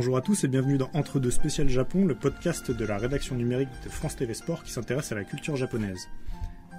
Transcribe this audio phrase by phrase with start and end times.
[0.00, 3.36] Bonjour à tous et bienvenue dans Entre deux spécial Japon, le podcast de la rédaction
[3.36, 6.08] numérique de France TV Sport qui s'intéresse à la culture japonaise.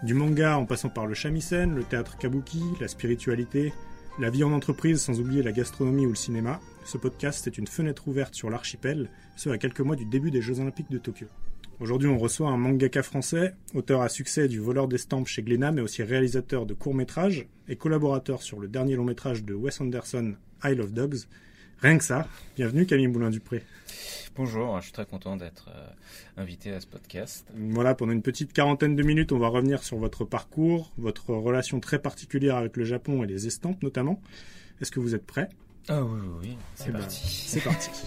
[0.02, 3.74] Du manga en passant par le shamisen, le théâtre kabuki, la spiritualité,
[4.18, 7.68] la vie en entreprise sans oublier la gastronomie ou le cinéma, ce podcast est une
[7.68, 11.28] fenêtre ouverte sur l'archipel, ce à quelques mois du début des Jeux Olympiques de Tokyo.
[11.80, 15.82] Aujourd'hui, on reçoit un mangaka français, auteur à succès du Voleur d'estampes chez Glénat, mais
[15.82, 20.34] aussi réalisateur de courts-métrages et collaborateur sur le dernier long-métrage de Wes Anderson,
[20.64, 21.28] Isle of Dogs.
[21.82, 22.28] Rien que ça.
[22.56, 23.64] Bienvenue Camille Moulin-Dupré.
[24.36, 25.88] Bonjour, je suis très content d'être euh,
[26.42, 27.46] invité à ce podcast.
[27.56, 31.80] Voilà, pendant une petite quarantaine de minutes, on va revenir sur votre parcours, votre relation
[31.80, 34.22] très particulière avec le Japon et les estampes notamment.
[34.80, 35.50] Est-ce que vous êtes prêt?
[35.90, 36.58] Ah oui, oui, oui.
[36.76, 37.46] c'est Eh ben, parti.
[37.48, 37.90] c'est parti.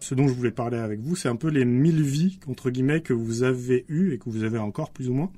[0.00, 3.00] Ce dont je voulais parler avec vous, c'est un peu les mille vies, entre guillemets,
[3.02, 5.30] que vous avez eues et que vous avez encore plus ou moins.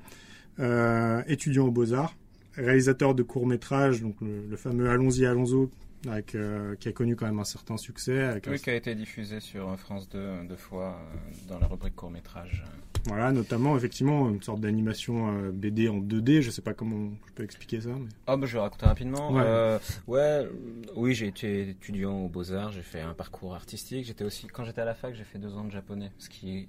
[0.59, 2.17] Euh, étudiant aux Beaux-Arts,
[2.57, 5.69] réalisateur de courts-métrages, donc le, le fameux Allons-y, Allons-y,
[6.09, 8.21] avec, euh, qui a connu quand même un certain succès.
[8.23, 11.67] Avec un- Oui, qui a été diffusé sur France 2 deux fois euh, dans la
[11.67, 12.63] rubrique court métrage.
[13.07, 17.33] voilà, notamment, effectivement, une sorte d'animation euh, BD en 2D, je sais pas comment je
[17.33, 17.91] peux expliquer ça.
[17.91, 18.09] Mais...
[18.37, 19.33] Bah je vais raconter rapidement.
[19.33, 19.43] Ouais.
[19.45, 20.49] Euh, ouais, euh,
[20.97, 24.05] oui, j'ai été étudiant aux Beaux-Arts, j'ai fait un parcours artistique.
[24.07, 26.59] J'étais aussi, quand j'étais à la fac, j'ai fait deux ans de japonais, ce qui
[26.59, 26.69] est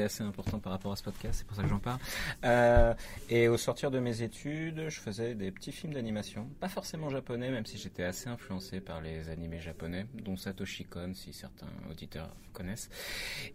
[0.00, 1.98] assez important par rapport à ce podcast, c'est pour ça que j'en parle.
[2.44, 2.94] Euh,
[3.28, 7.50] et au sortir de mes études, je faisais des petits films d'animation, pas forcément japonais,
[7.50, 12.34] même si j'étais assez influencé par les animés japonais, dont Satoshi Kon, si certains auditeurs
[12.52, 12.90] connaissent.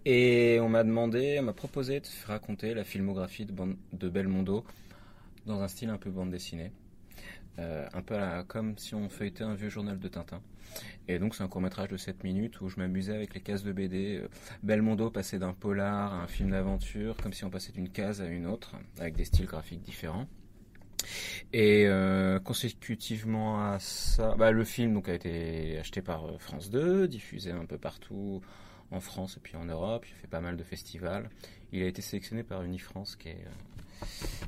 [0.06, 3.54] Et on m'a demandé, on m'a proposé de raconter la filmographie de,
[3.94, 4.64] de Belmondo
[5.46, 6.72] dans un style un peu bande dessinée.
[7.60, 8.16] Euh, un peu
[8.48, 10.42] comme si on feuilletait un vieux journal de Tintin.
[11.08, 13.64] Et donc c'est un court métrage de 7 minutes où je m'amusais avec les cases
[13.64, 14.20] de BD.
[14.22, 14.28] Euh,
[14.62, 18.28] Belmondo passait d'un polar à un film d'aventure, comme si on passait d'une case à
[18.28, 20.28] une autre, avec des styles graphiques différents.
[21.52, 27.08] Et euh, consécutivement à ça, bah, le film donc, a été acheté par France 2,
[27.08, 28.42] diffusé un peu partout
[28.92, 30.06] en France et puis en Europe.
[30.08, 31.30] Il fait pas mal de festivals.
[31.72, 33.46] Il a été sélectionné par Unifrance, qui est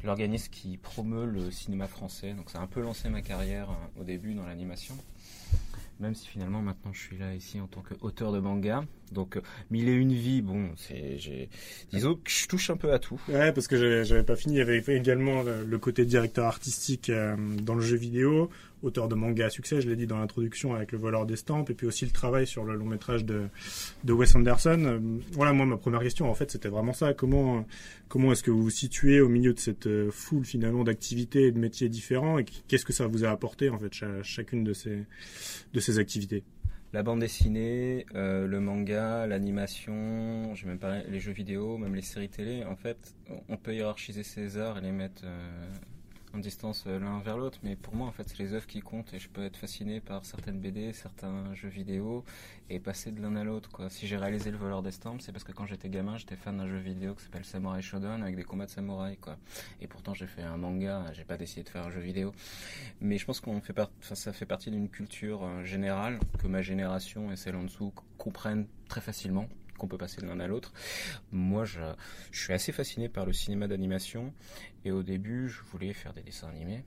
[0.03, 2.33] l'organisme qui promeut le cinéma français.
[2.33, 4.95] Donc ça a un peu lancé ma carrière euh, au début dans l'animation.
[5.99, 8.85] Même si finalement maintenant je suis là ici en tant qu'auteur de manga.
[9.11, 11.17] Donc euh, mille et une vies, bon, c'est,
[11.91, 13.19] disons que je touche un peu à tout.
[13.27, 14.55] Ouais, parce que j'avais j'avais pas fini.
[14.55, 18.49] Il y avait également le, le côté directeur artistique euh, dans le jeu vidéo,
[18.81, 21.73] auteur de manga à succès, je l'ai dit dans l'introduction avec le voleur d'estampes, et
[21.73, 23.43] puis aussi le travail sur le long métrage de,
[24.03, 24.83] de Wes Anderson.
[24.85, 24.99] Euh,
[25.33, 27.13] voilà, moi, ma première question, en fait, c'était vraiment ça.
[27.13, 27.65] Comment,
[28.07, 31.51] comment est-ce que vous vous situez au milieu de cette euh, foule, finalement, d'activités et
[31.51, 34.73] de métiers différents, et qu'est-ce que ça vous a apporté, en fait, cha- chacune de
[34.73, 35.05] ces,
[35.73, 36.43] de ces activités?
[36.91, 42.01] La bande dessinée, euh, le manga, l'animation, j'ai même pas les jeux vidéo, même les
[42.01, 42.63] séries télé.
[42.63, 43.13] En fait,
[43.47, 45.21] on peut hiérarchiser ces arts et les mettre
[46.33, 47.59] en distance euh, l'un vers l'autre.
[47.63, 49.99] Mais pour moi, en fait, c'est les œuvres qui comptent et je peux être fasciné
[49.99, 52.23] par certaines BD, certains jeux vidéo
[52.69, 53.89] et passer de l'un à l'autre.
[53.89, 56.67] Si j'ai réalisé Le Voleur d'Estampes, c'est parce que quand j'étais gamin, j'étais fan d'un
[56.67, 59.17] jeu vidéo qui s'appelle Samurai Shodown avec des combats de samouraï.
[59.17, 59.37] Quoi.
[59.81, 62.33] Et pourtant, j'ai fait un manga, j'ai pas décidé de faire un jeu vidéo.
[63.01, 67.31] Mais je pense qu'on fait ça fait partie d'une culture euh, générale que ma génération
[67.31, 69.47] et celle en dessous comprennent très facilement
[69.79, 70.71] qu'on peut passer de l'un à l'autre.
[71.31, 71.79] Moi, je,
[72.31, 74.33] suis assez fasciné par le cinéma d'animation
[74.85, 76.83] et au début, je voulais faire des dessins animés.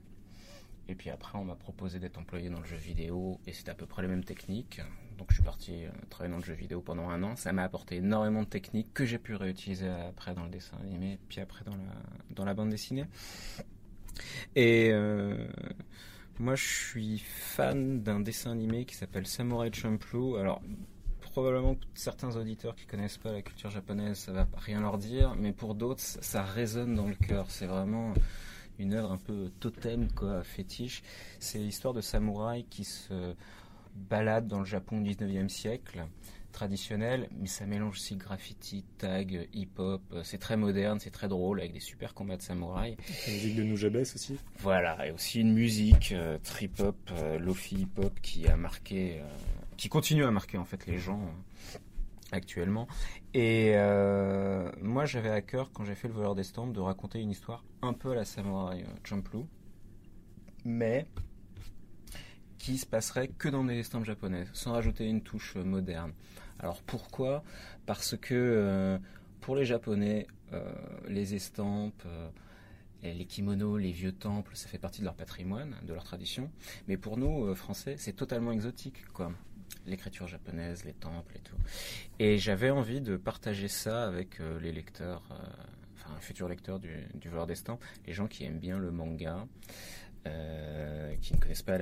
[0.87, 3.75] Et puis après, on m'a proposé d'être employé dans le jeu vidéo et c'était à
[3.75, 4.81] peu près les mêmes techniques.
[5.17, 7.35] Donc je suis parti euh, travailler dans le jeu vidéo pendant un an.
[7.35, 11.19] Ça m'a apporté énormément de techniques que j'ai pu réutiliser après dans le dessin animé,
[11.29, 11.93] puis après dans la,
[12.31, 13.05] dans la bande dessinée.
[14.55, 15.47] Et euh,
[16.39, 20.35] moi, je suis fan d'un dessin animé qui s'appelle Samurai Champloo.
[20.35, 20.61] Alors,
[21.33, 25.33] probablement que certains auditeurs qui connaissent pas la culture japonaise, ça va rien leur dire,
[25.35, 27.49] mais pour d'autres, ça, ça résonne dans le cœur.
[27.49, 28.13] C'est vraiment
[28.77, 31.01] une œuvre un peu totem, quoi, fétiche.
[31.39, 33.33] C'est l'histoire de samouraïs qui se
[33.95, 36.05] baladent dans le Japon du 19e siècle
[36.51, 40.01] traditionnel, mais ça mélange aussi graffiti, tag, hip-hop.
[40.23, 42.95] C'est très moderne, c'est très drôle avec des super combats de samouraïs.
[43.25, 44.37] La musique de Nujabes aussi.
[44.59, 49.23] Voilà, et aussi une musique euh, trip-hop, euh, lofi hip-hop qui a marqué, euh,
[49.83, 51.77] qui continue à marquer en fait les gens euh,
[52.31, 52.87] actuellement.
[53.33, 57.31] Et euh, moi, j'avais à cœur quand j'ai fait le voleur d'estampes de raconter une
[57.31, 59.45] histoire un peu à la samouraï euh, Champloo,
[60.63, 61.05] mais
[62.59, 66.13] qui se passerait que dans des estampes japonaises, sans rajouter une touche moderne.
[66.59, 67.43] Alors pourquoi?
[67.85, 68.97] Parce que
[69.41, 70.27] pour les Japonais,
[71.09, 72.07] les estampes,
[73.03, 76.49] les kimonos, les vieux temples, ça fait partie de leur patrimoine, de leur tradition.
[76.87, 79.33] Mais pour nous, Français, c'est totalement exotique, quoi.
[79.85, 81.57] L'écriture japonaise, les temples et tout.
[82.19, 85.35] Et j'avais envie de partager ça avec euh, les lecteurs, euh,
[85.95, 89.45] enfin, futurs lecteurs du, du Voleur d'Estampes, les gens qui aiment bien le manga,
[90.25, 91.77] euh, qui ne connaissent pas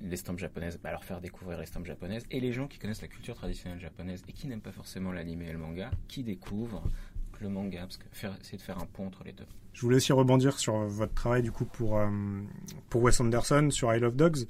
[0.00, 3.34] l'estampe japonaise, bah, leur faire découvrir l'estampe japonaise, et les gens qui connaissent la culture
[3.34, 6.82] traditionnelle japonaise et qui n'aiment pas forcément l'anime et le manga, qui découvrent
[7.40, 9.46] le manga, parce que faire, essayer de faire un pont entre les deux.
[9.74, 12.00] Je voulais aussi rebondir sur votre travail du coup pour,
[12.88, 14.46] pour Wes Anderson sur I Love Dogs.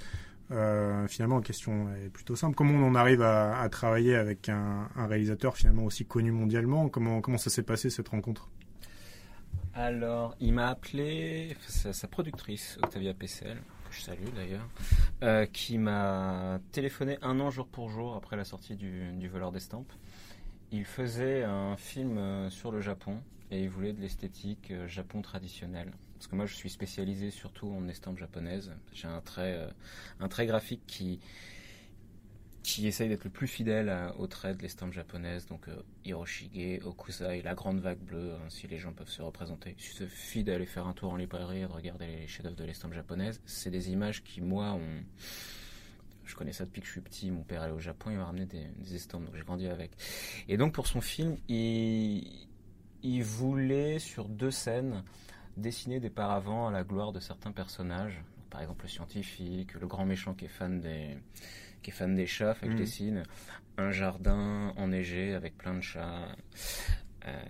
[0.50, 2.54] Euh, finalement, la question est plutôt simple.
[2.54, 6.88] Comment on en arrive à, travailler avec un, réalisateur finalement aussi connu mondialement?
[6.88, 8.50] Comment, ça s'est passé cette rencontre?
[9.74, 13.58] Alors, il m'a appelé, sa, productrice, Octavia Pessel,
[13.88, 14.68] que je salue d'ailleurs,
[15.22, 19.50] euh, qui m'a téléphoné un an jour pour jour après la sortie du, du voleur
[19.50, 19.92] d'estampes.
[20.70, 23.20] Il faisait un film euh, sur le Japon
[23.50, 25.92] et il voulait de l'esthétique Japon traditionnel
[26.24, 28.72] parce que moi je suis spécialisé surtout en estampes japonaises.
[28.94, 29.68] J'ai un trait, euh,
[30.20, 31.20] un trait graphique qui,
[32.62, 37.42] qui essaye d'être le plus fidèle au trait de l'estampe japonaise, donc euh, Hiroshige, Okusai,
[37.42, 39.74] la grande vague bleue, hein, si les gens peuvent se représenter.
[39.78, 42.94] Il suffit d'aller faire un tour en librairie et de regarder les chefs-d'œuvre de l'estampe
[42.94, 43.42] japonaise.
[43.44, 45.04] C'est des images qui, moi, ont...
[46.24, 47.30] je connais ça depuis que je suis petit.
[47.30, 49.90] Mon père allait au Japon, il m'a ramené des, des estampes, donc j'ai grandi avec.
[50.48, 52.48] Et donc pour son film, il,
[53.02, 55.04] il voulait sur deux scènes
[55.56, 58.22] dessiner des paravents à la gloire de certains personnages.
[58.50, 61.16] Par exemple, le scientifique, le grand méchant qui est fan des,
[61.82, 62.80] qui est fan des chats, fait que je mm.
[62.80, 63.22] dessine
[63.76, 66.28] un jardin enneigé avec plein de chats.
[67.26, 67.42] Euh,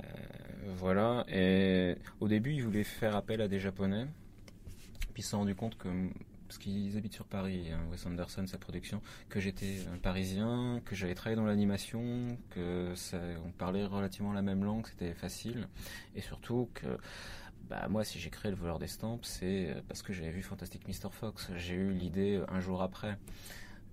[0.77, 1.25] voilà.
[1.29, 4.07] Et au début, il voulait faire appel à des Japonais.
[5.13, 5.89] Puis il s'est rendu compte que,
[6.49, 10.95] parce qu'ils habitent sur Paris, hein, Wes Anderson, sa production, que j'étais un Parisien, que
[10.95, 15.69] j'avais travaillé dans l'animation, que ça, on parlait relativement la même langue, c'était facile.
[16.17, 16.99] Et surtout que
[17.69, 20.87] bah, moi, si j'ai créé le voleur d'estampes, c'est euh, parce que j'avais vu Fantastic
[20.87, 21.11] Mr.
[21.11, 21.51] Fox.
[21.57, 23.17] J'ai eu l'idée euh, un jour après.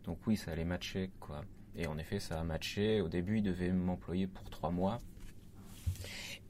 [0.04, 1.42] Donc oui, ça allait matcher, quoi.
[1.76, 3.02] Et en effet, ça a matché.
[3.02, 5.00] Au début, il devait m'employer pour trois mois.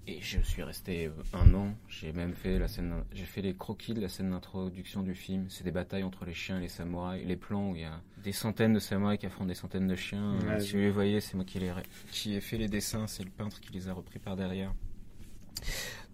[0.08, 1.76] Et je suis resté euh, un an.
[1.88, 5.46] J'ai même fait la scène, j'ai fait les croquis de la scène d'introduction du film.
[5.50, 7.24] C'est des batailles entre les chiens et les samouraïs.
[7.24, 9.96] Les plans où il y a des centaines de samouraïs qui affrontent des centaines de
[9.96, 10.40] chiens.
[10.60, 11.72] si vous les voyez, c'est moi qui, les,
[12.12, 13.06] qui ai fait les dessins.
[13.06, 14.74] C'est le peintre qui les a repris par derrière.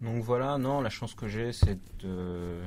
[0.01, 2.61] Donc voilà, non, la chance que j'ai, c'est de,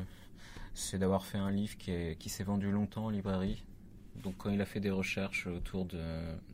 [0.74, 3.64] c'est d'avoir fait un livre qui, qui s'est vendu longtemps en librairie.
[4.16, 6.02] Donc quand il a fait des recherches autour de,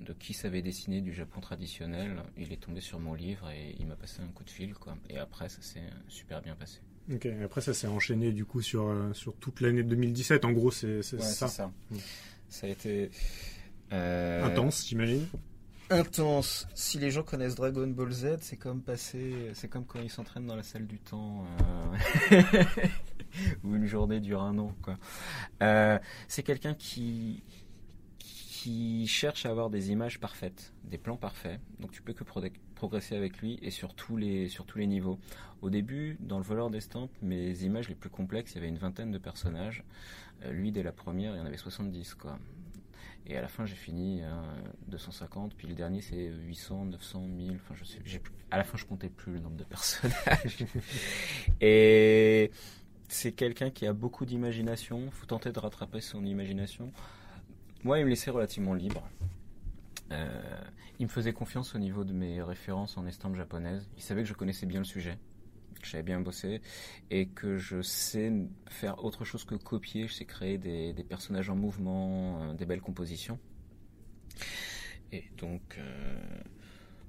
[0.01, 3.87] de, qui savait dessiner du Japon traditionnel, il est tombé sur mon livre et il
[3.87, 4.75] m'a passé un coup de fil.
[4.75, 4.97] Quoi.
[5.11, 6.81] Et après, ça s'est super bien passé.
[7.13, 10.45] Ok, après ça s'est enchaîné du coup sur, euh, sur toute l'année 2017.
[10.45, 11.49] En gros, c'est ça.
[11.49, 11.73] ça.
[11.91, 11.97] Mm.
[12.49, 13.11] Ça a été...
[13.93, 14.45] Euh...
[14.45, 15.27] Intense, j'imagine
[15.91, 16.67] intense.
[16.75, 20.47] Si les gens connaissent Dragon Ball Z, c'est comme passer, c'est comme quand ils s'entraînent
[20.47, 21.45] dans la salle du temps,
[22.33, 22.43] euh,
[23.65, 24.75] où une journée dure un an.
[25.63, 25.99] Euh,
[26.29, 27.43] c'est quelqu'un qui
[28.19, 31.61] qui cherche à avoir des images parfaites, des plans parfaits.
[31.79, 32.25] Donc tu peux que
[32.75, 35.21] progresser avec lui et sur tous les sur tous les niveaux.
[35.63, 38.79] Au début, dans le voleur d'estampes, mes images les plus complexes, il y avait une
[38.79, 39.85] vingtaine de personnages.
[40.43, 42.39] Euh, lui, dès la première, il y en avait 70, quoi.
[43.29, 44.43] Et à la fin, j'ai fini à
[44.89, 47.57] 250, puis le dernier, c'est 800, 900, 1000.
[47.57, 47.99] Enfin, je sais,
[48.53, 50.65] à la fin, je comptais plus le nombre de personnages.
[51.61, 52.53] et
[53.09, 55.11] c'est quelqu'un qui a beaucoup d'imagination.
[55.11, 56.93] faut tenter de rattraper son imagination.
[57.83, 59.03] Moi, il me laissait relativement libre.
[60.13, 60.61] Euh,
[61.01, 63.89] il me faisait confiance au niveau de mes références en estampes japonaises.
[63.97, 65.19] Il savait que je connaissais bien le sujet
[65.81, 66.61] que j'avais bien bossé
[67.11, 68.33] et que je sais
[68.69, 70.07] faire autre chose que copier.
[70.09, 73.39] Je sais créer des, personnages en mouvement, euh, des belles compositions.
[75.13, 76.19] Et donc, euh,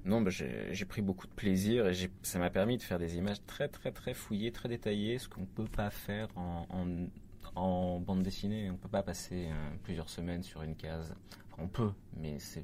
[0.04, 3.44] non, bah, j'ai pris beaucoup de plaisir et ça m'a permis de faire des images
[3.46, 8.70] très très très fouillées, très détaillées, ce qu'on ne peut pas faire en, bande dessinée.
[8.70, 11.14] On ne peut pas passer euh, plusieurs semaines sur une case.
[11.58, 12.62] on peut, mais c'est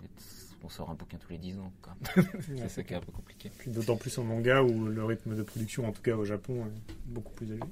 [0.65, 1.73] on sort un bouquin tous les 10 ans.
[2.41, 3.51] c'est ça qui est un peu compliqué.
[3.67, 6.93] D'autant plus en manga où le rythme de production, en tout cas au Japon, est
[7.07, 7.69] beaucoup plus élevé.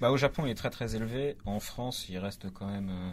[0.00, 1.36] Bah, au Japon, il est très très élevé.
[1.44, 3.12] En France, il reste quand même euh,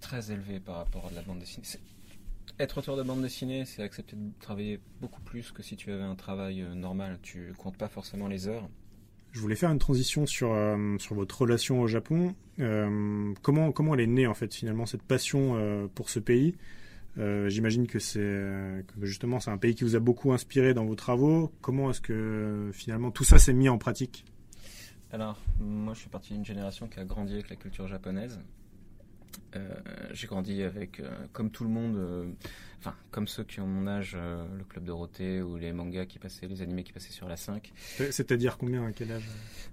[0.00, 1.66] très élevé par rapport à de la bande dessinée.
[2.60, 6.02] Être auteur de bande dessinée, c'est accepter de travailler beaucoup plus que si tu avais
[6.02, 7.18] un travail euh, normal.
[7.22, 8.68] Tu comptes pas forcément les heures.
[9.32, 12.34] Je voulais faire une transition sur, euh, sur votre relation au Japon.
[13.42, 16.56] comment, comment elle est née en fait finalement cette passion pour ce pays?
[17.18, 20.94] Euh, j'imagine que c'est justement c'est un pays qui vous a beaucoup inspiré dans vos
[20.94, 21.52] travaux.
[21.60, 24.24] Comment est-ce que finalement tout ça s'est mis en pratique?
[25.10, 28.38] Alors, moi, je suis parti d'une génération qui a grandi avec la culture japonaise.
[29.56, 29.68] Euh,
[30.12, 32.30] j'ai grandi avec, euh, comme tout le monde, euh,
[32.80, 36.46] enfin, comme ceux qui ont mon âge, le Club Dorothée ou les mangas qui passaient,
[36.46, 37.72] les animés qui passaient sur la 5.
[38.10, 39.24] C'est-à-dire combien, à quel âge?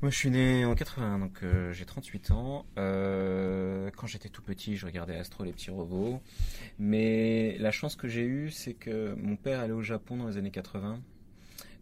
[0.02, 2.66] Moi, je suis né en 81, donc j'ai 38 ans.
[2.76, 6.22] quand j'étais tout petit, je regardais Astro, les petits robots.
[6.80, 10.38] Mais la chance que j'ai eue, c'est que mon père allait au Japon dans les
[10.38, 11.00] années 80.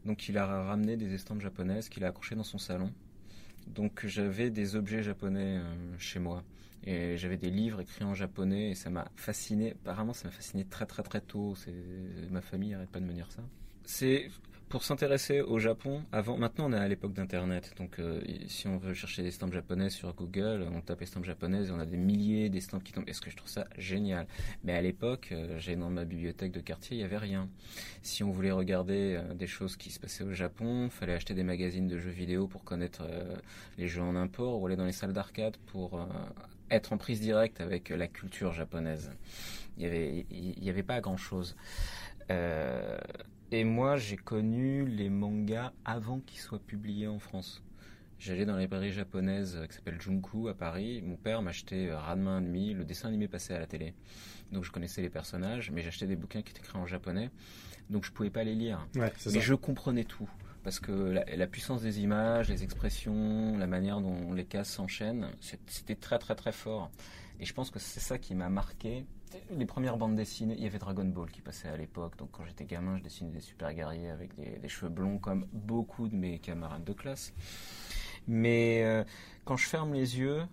[0.06, 2.92] Donc, il a ramené des estampes japonaises qu'il a accrochées dans son salon.
[3.66, 5.62] Donc j'avais des objets japonais
[5.98, 6.44] chez moi.
[6.86, 9.72] Et j'avais des livres écrits en japonais et ça m'a fasciné.
[9.72, 11.56] Apparemment, ça m'a fasciné très très très tôt.
[12.30, 13.42] Ma famille arrête pas de me dire ça.
[13.86, 14.30] C'est
[14.74, 18.78] pour s'intéresser au Japon, avant, maintenant on est à l'époque d'Internet, donc euh, si on
[18.78, 21.96] veut chercher des stamps japonaises sur Google, on tape estampes japonaises et on a des
[21.96, 23.08] milliers d'estampes qui tombent.
[23.08, 24.26] Est-ce que je trouve ça génial
[24.64, 27.50] Mais à l'époque, euh, j'ai dans ma bibliothèque de quartier, il n'y avait rien.
[28.02, 31.44] Si on voulait regarder euh, des choses qui se passaient au Japon, fallait acheter des
[31.44, 33.04] magazines de jeux vidéo pour connaître
[33.78, 36.04] les jeux en import, ou aller dans les salles d'arcade pour
[36.74, 39.12] être en prise directe avec la culture japonaise.
[39.78, 41.56] Il n'y avait, il y avait pas grand-chose.
[42.32, 42.98] Euh,
[43.52, 47.64] et moi, j'ai connu les mangas avant qu'ils soient publiés en France.
[48.20, 51.02] J'allais dans les librairie japonaises qui s'appelle Junku à Paris.
[51.02, 53.94] Mon père m'achetait euh, Ranma demi, le dessin animé passait à la télé.
[54.52, 57.32] Donc je connaissais les personnages, mais j'achetais des bouquins qui étaient écrits en japonais.
[57.90, 58.88] Donc je pouvais pas les lire.
[58.96, 60.30] mais je comprenais tout.
[60.64, 65.28] Parce que la, puissance des images, les expressions, la manière dont les cases s'enchaînent,
[65.68, 66.90] c'était très très très fort.
[67.40, 69.06] Et je pense que c'est ça qui m'a marqué
[69.52, 72.18] les premières bandes dessinées, il y avait Dragon Ball qui passait à l'époque.
[72.18, 76.08] Donc quand j'étais gamin, je dessinais des super guerriers avec des, cheveux blonds comme beaucoup
[76.08, 77.34] de mes camarades de classe.
[78.28, 79.04] Mais euh,
[79.46, 80.44] quand je ferme les yeux,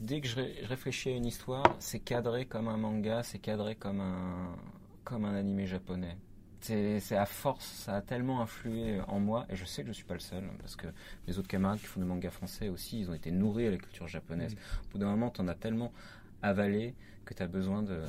[0.00, 4.00] dès que je, réfléchis à une histoire, c'est cadré comme un manga, c'est cadré comme
[4.00, 4.56] un,
[5.04, 6.16] comme un animé japonais.
[6.64, 9.94] C'est à force, ça a tellement influé en moi, et je sais que je ne
[9.94, 10.86] suis pas le seul, parce que
[11.26, 13.78] les autres camarades qui font du manga français aussi, ils ont été nourris à la
[13.78, 14.54] culture japonaise.
[14.54, 14.58] Mmh.
[14.58, 15.92] Au bout d'un moment, tu en as tellement
[16.40, 18.00] avalé que tu as besoin de,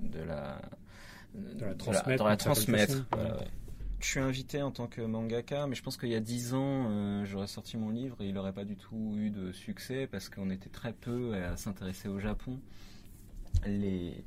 [0.00, 0.60] de, la,
[1.34, 1.74] de la
[2.36, 3.04] transmettre.
[4.00, 6.86] Je suis invité en tant que mangaka, mais je pense qu'il y a dix ans,
[6.88, 10.28] euh, j'aurais sorti mon livre et il n'aurait pas du tout eu de succès parce
[10.28, 12.60] qu'on était très peu à s'intéresser au Japon.
[13.66, 14.24] Les...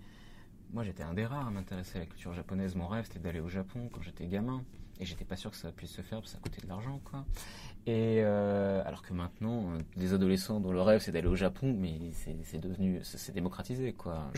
[0.73, 2.75] Moi, j'étais un des rares à m'intéresser à la culture japonaise.
[2.75, 4.63] Mon rêve, c'était d'aller au Japon quand j'étais gamin.
[5.01, 7.01] Et j'étais pas sûr que ça puisse se faire parce que ça coûtait de l'argent,
[7.03, 7.25] quoi.
[7.87, 12.11] Et euh, alors que maintenant, les adolescents dont le rêve c'est d'aller au Japon, mais
[12.13, 14.29] c'est devenu, c'est démocratisé quoi.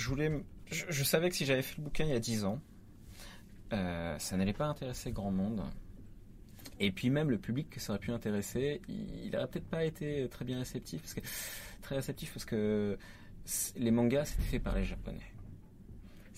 [0.67, 2.61] Je, savais que si j'avais fait le bouquin il y a 10 ans,
[3.73, 5.61] euh, ça n'allait pas intéresser grand monde.
[6.79, 10.29] Et puis même le public que ça aurait pu intéresser, il n'aurait peut-être pas été
[10.29, 11.21] très bien réceptif parce que
[11.81, 12.97] très réceptif parce que
[13.75, 15.32] les mangas c'était fait par les Japonais.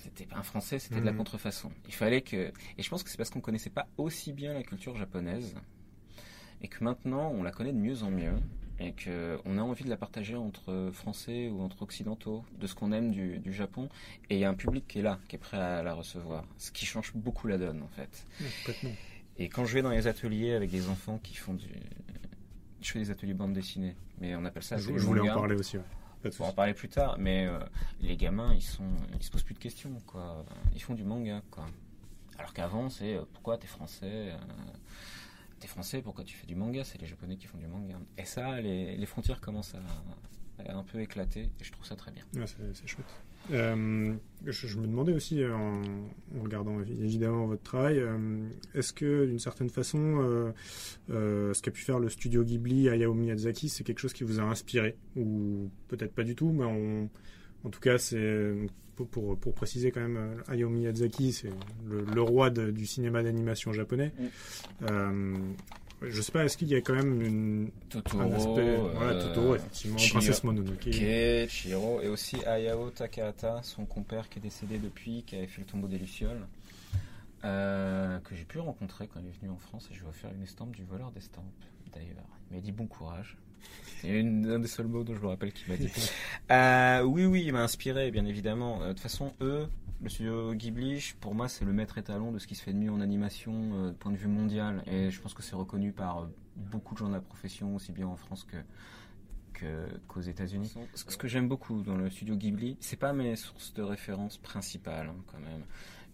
[0.05, 1.17] C'était pas un français, c'était de la mmh.
[1.17, 1.71] contrefaçon.
[1.87, 4.61] Il fallait que, et je pense que c'est parce qu'on connaissait pas aussi bien la
[4.61, 5.55] culture japonaise
[6.61, 8.35] et que maintenant on la connaît de mieux en mieux
[8.79, 12.91] et qu'on a envie de la partager entre Français ou entre Occidentaux, de ce qu'on
[12.91, 13.89] aime du, Japon,
[14.29, 16.45] et il y a un public qui est là, qui est prêt à la recevoir,
[16.57, 18.27] ce qui change beaucoup la donne en fait.
[19.37, 21.67] Et quand je vais dans les ateliers avec des enfants qui font du...
[22.81, 24.77] Je fais des ateliers bande dessinée, mais on appelle ça...
[24.77, 25.77] Je, je voulais en parler aussi.
[26.25, 27.59] On va en parler plus tard, mais euh,
[28.01, 30.43] les gamins, ils sont, ils se posent plus de questions, quoi.
[30.73, 31.65] Ils font du manga, quoi.
[32.37, 34.37] Alors qu'avant, c'est euh, pourquoi t'es français euh,
[35.59, 36.83] t'es français, pourquoi tu fais du manga?
[36.83, 37.95] C'est les japonais qui font du manga.
[38.17, 42.11] Et ça, les, les frontières commencent à, un peu éclater, et je trouve ça très
[42.11, 42.23] bien.
[42.45, 43.05] c'est chouette.
[43.51, 44.13] Euh,
[44.45, 45.81] je, me demandais aussi, euh, en,
[46.41, 48.17] regardant évidemment votre travail, euh,
[48.73, 50.53] est-ce que d'une certaine façon,
[51.09, 54.43] ce qu'a pu faire le studio Ghibli Hayao Miyazaki, c'est quelque chose qui vous a
[54.43, 58.53] inspiré Ou peut-être pas du tout, mais en tout cas, c'est
[58.95, 61.49] pour, pour, préciser quand même, Hayao Miyazaki, c'est
[61.87, 64.11] le, roi du cinéma d'animation japonais.
[66.03, 69.21] Euh, je sais pas, est-ce qu'il y a quand même une, Totoro, un aspect, voilà,
[69.21, 70.91] Totoro, effectivement, Princesse Mononoke.
[71.49, 75.67] Chihiro, et aussi Hayao Takahata, son compère qui est décédé depuis, qui avait fait le
[75.67, 76.45] tombeau des Lucioles,
[77.43, 80.31] euh, que j'ai pu rencontrer quand il est venu en France, et je vais faire
[80.35, 81.45] une estampe du voleur d'estampes,
[81.93, 82.27] d'ailleurs.
[82.49, 83.37] Il m'a dit bon courage.
[84.01, 85.89] C'est un des seuls mots dont je me rappelle qu'il m'a dit.
[86.51, 88.83] Euh, oui, oui, il m'a inspiré, bien évidemment.
[88.83, 89.67] Euh, de toute façon, eux,
[90.01, 92.77] le studio Ghibli, pour moi, c'est le maître étalon de ce qui se fait de
[92.77, 94.83] mieux en animation, euh, point de vue mondial.
[94.87, 98.07] Et je pense que c'est reconnu par beaucoup de gens de la profession, aussi bien
[98.07, 98.57] en France que
[100.07, 100.73] qu'aux États-Unis.
[100.93, 105.07] Ce que j'aime beaucoup dans le studio Ghibli, c'est pas mes sources de référence principales,
[105.07, 105.63] hein, quand même.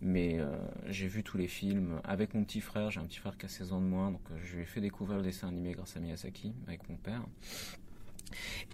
[0.01, 0.57] Mais euh,
[0.87, 2.89] j'ai vu tous les films avec mon petit frère.
[2.89, 4.65] J'ai un petit frère qui a 16 ans de moins, donc euh, je lui ai
[4.65, 7.23] fait découvrir le dessin animé grâce à Miyazaki avec mon père.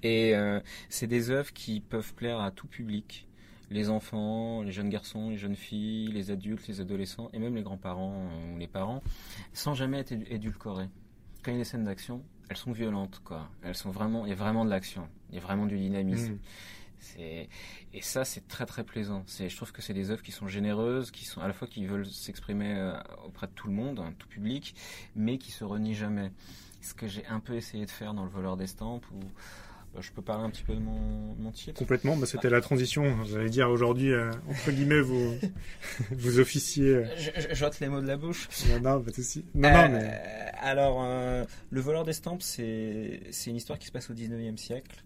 [0.04, 3.28] Et euh, c'est des œuvres qui peuvent plaire à tout public
[3.70, 7.64] les enfants, les jeunes garçons, les jeunes filles, les adultes, les adolescents et même les
[7.64, 9.02] grands-parents ou les parents,
[9.54, 10.90] sans jamais être édulcorés.
[11.44, 13.50] Quand il y a des scènes d'action, elles sont violentes, quoi.
[13.64, 16.34] Elles sont vraiment, il y a vraiment de l'action, il y a vraiment du dynamisme.
[16.34, 16.40] Mmh
[17.20, 19.24] et ça c'est très très plaisant.
[19.28, 21.86] je trouve que c'est des œuvres qui sont généreuses, qui sont à la fois qui
[21.86, 24.76] veulent s'exprimer euh, auprès de tout le monde, hein, tout public,
[25.16, 26.32] mais qui se renient jamais.
[26.82, 29.32] Ce que j'ai un peu essayé de faire dans le voleur d'estampes où bah,
[30.02, 31.78] je peux parler un petit peu de mon, mon titre.
[31.78, 33.24] Complètement, bah, c'était la transition.
[33.26, 35.36] J'allais dire aujourd'hui, euh, entre guillemets, vous,
[36.12, 36.90] vous officiez.
[36.96, 38.48] euh, Je, j'ôte les mots de la bouche.
[38.70, 39.46] Non, non, pas de souci.
[39.56, 40.22] Non, Euh, non, mais.
[40.62, 45.04] Alors, euh, Le voleur d'estampes, c'est c'est une histoire qui se passe au 19e siècle.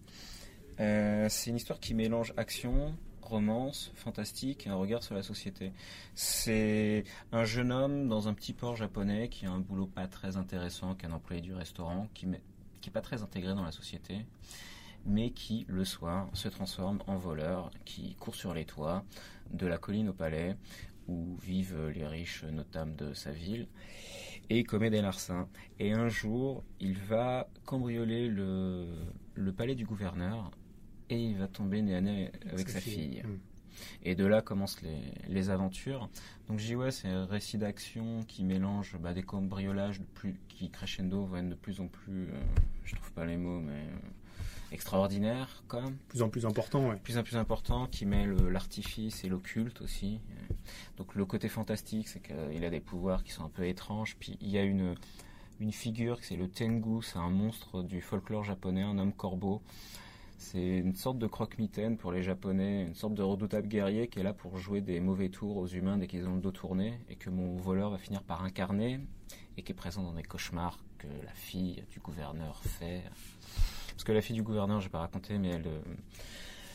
[0.80, 5.72] Euh, c'est une histoire qui mélange action, romance, fantastique et un regard sur la société.
[6.14, 10.36] C'est un jeune homme dans un petit port japonais qui a un boulot pas très
[10.36, 12.40] intéressant, qui est un employé du restaurant, qui n'est
[12.80, 14.16] qui pas très intégré dans la société,
[15.06, 19.04] mais qui, le soir, se transforme en voleur, qui court sur les toits
[19.52, 20.56] de la colline au palais,
[21.08, 23.66] où vivent les riches notables de sa ville
[24.50, 25.48] et commet des larcins.
[25.78, 28.86] Et un jour, il va cambrioler le,
[29.34, 30.50] le palais du gouverneur
[31.08, 33.22] et il va tomber nez à nez avec sa fille.
[33.22, 33.38] Hmm.
[34.02, 36.10] Et de là commencent les, les aventures.
[36.48, 41.24] Donc ouais, c'est un récit d'action qui mélange bah, des cambriolages de plus, qui crescendo
[41.24, 42.42] vont de plus en plus, euh,
[42.84, 43.86] je trouve pas les mots, mais
[45.80, 46.96] même De plus en plus important, ouais.
[46.96, 50.20] plus en plus important, qui mêle l'artifice et l'occulte aussi.
[50.96, 54.16] Donc le côté fantastique, c'est qu'il a des pouvoirs qui sont un peu étranges.
[54.18, 54.94] Puis il y a une,
[55.60, 59.62] une figure, c'est le Tengu, c'est un monstre du folklore japonais, un homme corbeau.
[60.42, 64.24] C'est une sorte de croque-mitaine pour les Japonais, une sorte de redoutable guerrier qui est
[64.24, 67.14] là pour jouer des mauvais tours aux humains dès qu'ils ont le dos tourné et
[67.14, 68.98] que mon voleur va finir par incarner
[69.56, 73.04] et qui est présent dans des cauchemars que la fille du gouverneur fait.
[73.92, 75.80] Parce que la fille du gouverneur, je vais pas raconter, mais elle, euh,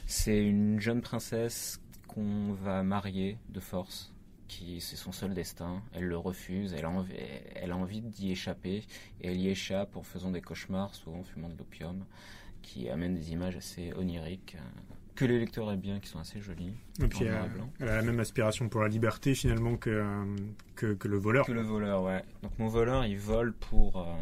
[0.05, 4.13] c'est une jeune princesse qu'on va marier de force,
[4.47, 5.81] qui c'est son seul destin.
[5.93, 7.13] Elle le refuse, elle a envie,
[7.55, 8.85] elle a envie d'y échapper,
[9.21, 12.05] et elle y échappe en faisant des cauchemars, souvent en fumant de l'opium,
[12.61, 16.39] qui amènent des images assez oniriques, euh, que les lecteurs aiment bien, qui sont assez
[16.39, 16.73] jolies.
[17.01, 17.69] Et puis, blanc.
[17.79, 20.25] elle a la même aspiration pour la liberté, finalement, que, euh,
[20.75, 21.45] que, que le voleur.
[21.45, 22.23] Que le voleur, ouais.
[22.43, 24.13] Donc mon voleur, il vole pour, euh,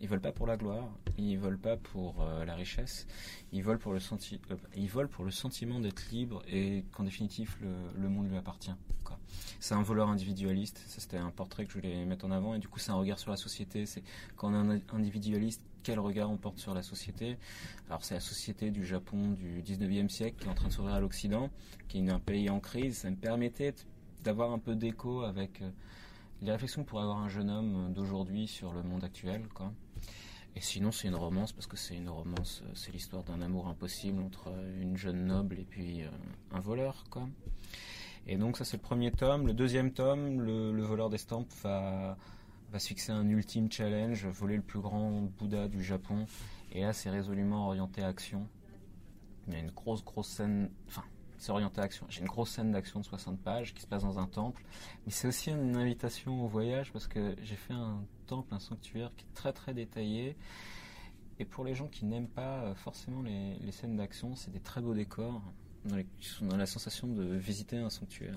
[0.00, 3.06] il vole pas pour la gloire, il vole pas pour euh, la richesse,
[3.52, 7.04] il vole pour le senti, euh, il vole pour le sentiment d'être libre et qu'en
[7.04, 8.74] définitive le, le monde lui appartient.
[9.58, 10.82] C'est un voleur individualiste.
[10.86, 12.96] Ça c'était un portrait que je voulais mettre en avant et du coup c'est un
[12.96, 13.86] regard sur la société.
[13.86, 14.02] C'est
[14.36, 17.36] quand on est un individualiste, quel regard on porte sur la société.
[17.88, 20.94] Alors c'est la société du Japon du 19e siècle qui est en train de s'ouvrir
[20.94, 21.50] à l'Occident,
[21.88, 22.98] qui est un pays en crise.
[22.98, 23.74] Ça me permettait
[24.22, 25.70] d'avoir un peu d'écho avec euh,
[26.42, 29.72] les réflexions pour avoir un jeune homme d'aujourd'hui sur le monde actuel, quoi.
[30.56, 33.68] Et sinon, c'est une romance parce que c'est une romance, euh, c'est l'histoire d'un amour
[33.68, 36.02] impossible entre euh, une jeune noble et puis
[36.52, 37.28] un voleur, quoi.
[38.26, 39.46] Et donc ça, c'est le premier tome.
[39.46, 42.18] Le deuxième tome, le voleur d'estampes va
[42.70, 46.26] va se fixer un ultime challenge, voler le plus grand Bouddha du Japon.
[46.72, 48.46] Et là, c'est résolument orienté action.
[49.48, 51.02] Il y a une grosse, grosse scène, enfin,
[51.38, 52.06] c'est orienté action.
[52.08, 54.62] J'ai une grosse scène d'action de 60 pages qui se passe dans un temple.
[55.04, 59.10] Mais c'est aussi une invitation au voyage parce que j'ai fait un temple, un sanctuaire
[59.16, 60.36] qui est très très détaillé.
[61.40, 64.80] Et pour les gens qui n'aiment pas euh, forcément les scènes d'action, c'est des très
[64.80, 65.42] beaux décors
[65.84, 66.06] dans les-
[66.42, 68.34] dans la sensation de visiter un sanctuaire.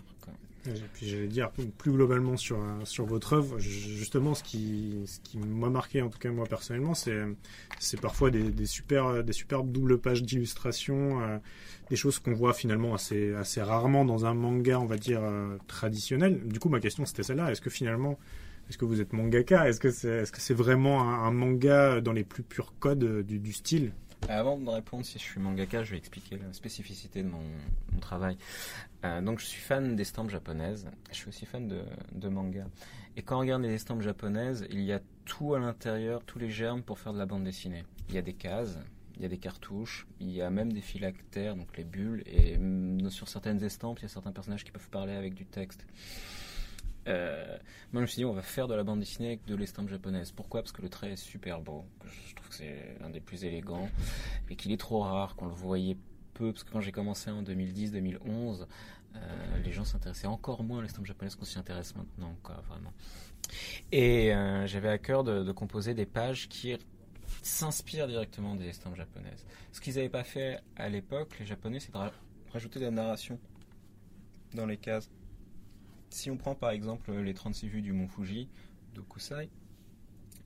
[0.65, 4.95] Et puis j'allais dire plus globalement sur, euh, sur votre œuvre, ju- justement ce qui,
[5.05, 7.19] ce qui m'a marqué, en tout cas moi personnellement, c'est,
[8.01, 11.37] parfois des, super, des superbes doubles pages d'illustration, euh,
[11.89, 15.57] des choses qu'on voit finalement assez, assez rarement dans un manga, on va dire, euh,
[15.67, 16.47] traditionnel.
[16.47, 18.17] Du coup ma question c'était celle-là, est-ce que finalement,
[18.69, 19.67] est-ce que vous êtes mangaka?
[19.67, 23.21] Est-ce que c'est, que c'est vraiment un, un manga dans les plus purs codes euh,
[23.21, 23.91] du, du style?
[24.29, 27.41] Avant de répondre si je suis mangaka, je vais expliquer la spécificité de mon,
[27.99, 28.37] travail.
[29.05, 30.87] Euh, donc, je suis fan d'estampes japonaises.
[31.09, 31.81] Je suis aussi fan de,
[32.13, 32.65] de manga.
[33.15, 36.49] Et quand on regarde les estampes japonaises, il y a tout à l'intérieur, tous les
[36.49, 37.83] germes pour faire de la bande dessinée.
[38.09, 38.77] Il y a des cases,
[39.15, 42.23] il y a des cartouches, il y a même des phylactères, donc les bulles.
[42.25, 45.45] Et mm, sur certaines estampes, il y a certains personnages qui peuvent parler avec du
[45.45, 45.85] texte.
[47.07, 47.57] Euh,
[47.91, 49.89] moi, je me suis dit, on va faire de la bande dessinée avec de l'estampe
[49.89, 50.31] japonaise.
[50.31, 50.61] Pourquoi?
[50.61, 51.83] Parce que le trait est super beau.
[52.05, 53.89] Je trouve que c'est un des plus élégants
[54.49, 55.97] et qu'il est trop rare, qu'on le voyait
[56.33, 56.51] peu.
[56.53, 58.65] Parce que quand j'ai commencé en 2010-2011,
[59.15, 59.19] euh,
[59.63, 62.93] les gens s'intéressaient encore moins à l'estampe japonaise qu'on s'y intéresse maintenant, quoi, vraiment.
[63.91, 66.75] Et euh, j'avais à cœur de, de composer des pages qui
[67.41, 69.45] s'inspirent directement des estampes japonaises.
[69.71, 72.11] Ce qu'ils n'avaient pas fait à l'époque, les japonais, c'est de ra-
[72.51, 73.37] rajouter de la narration
[74.53, 75.09] dans les cases.
[76.13, 78.47] Si on prend par exemple les 36 vues du mont Fuji
[78.93, 79.49] de Kusai,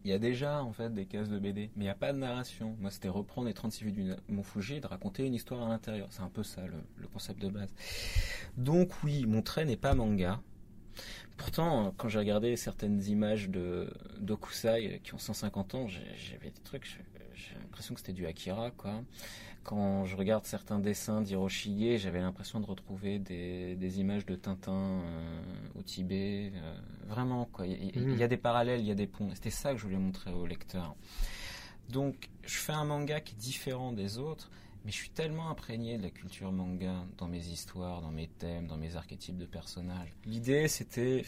[0.06, 2.14] il y a déjà en fait des cases de BD, mais il n'y a pas
[2.14, 2.78] de narration.
[2.80, 5.68] Moi, c'était reprendre les 36 vues du mont Fuji et de raconter une histoire à
[5.68, 6.08] l'intérieur.
[6.10, 7.68] C'est un peu ça le, concept de base.
[8.56, 10.40] Donc oui, mon trait n'est pas manga.
[11.36, 16.98] Pourtant, quand j'ai regardé certaines images de d'Okusai qui ont 150 ans, j'avais des trucs,
[17.78, 19.04] l'impression que c'était du Akira, quoi.
[19.64, 24.72] Quand je regarde certains dessins d'Hiroshige, j'avais l'impression de retrouver des, des images de Tintin
[24.74, 25.42] euh,
[25.78, 26.52] au Tibet.
[26.56, 27.68] euh, vraiment, quoi.
[27.68, 29.30] Il y, a des parallèles, il y a des ponts.
[29.36, 30.96] C'était ça que je voulais montrer au lecteur.
[31.90, 34.50] Donc, je fais un manga qui est différent des autres,
[34.84, 38.66] Mais je suis tellement imprégné de la culture manga dans mes histoires, dans mes thèmes,
[38.66, 40.10] dans mes archétypes de personnages.
[40.26, 41.24] L'idée, c'était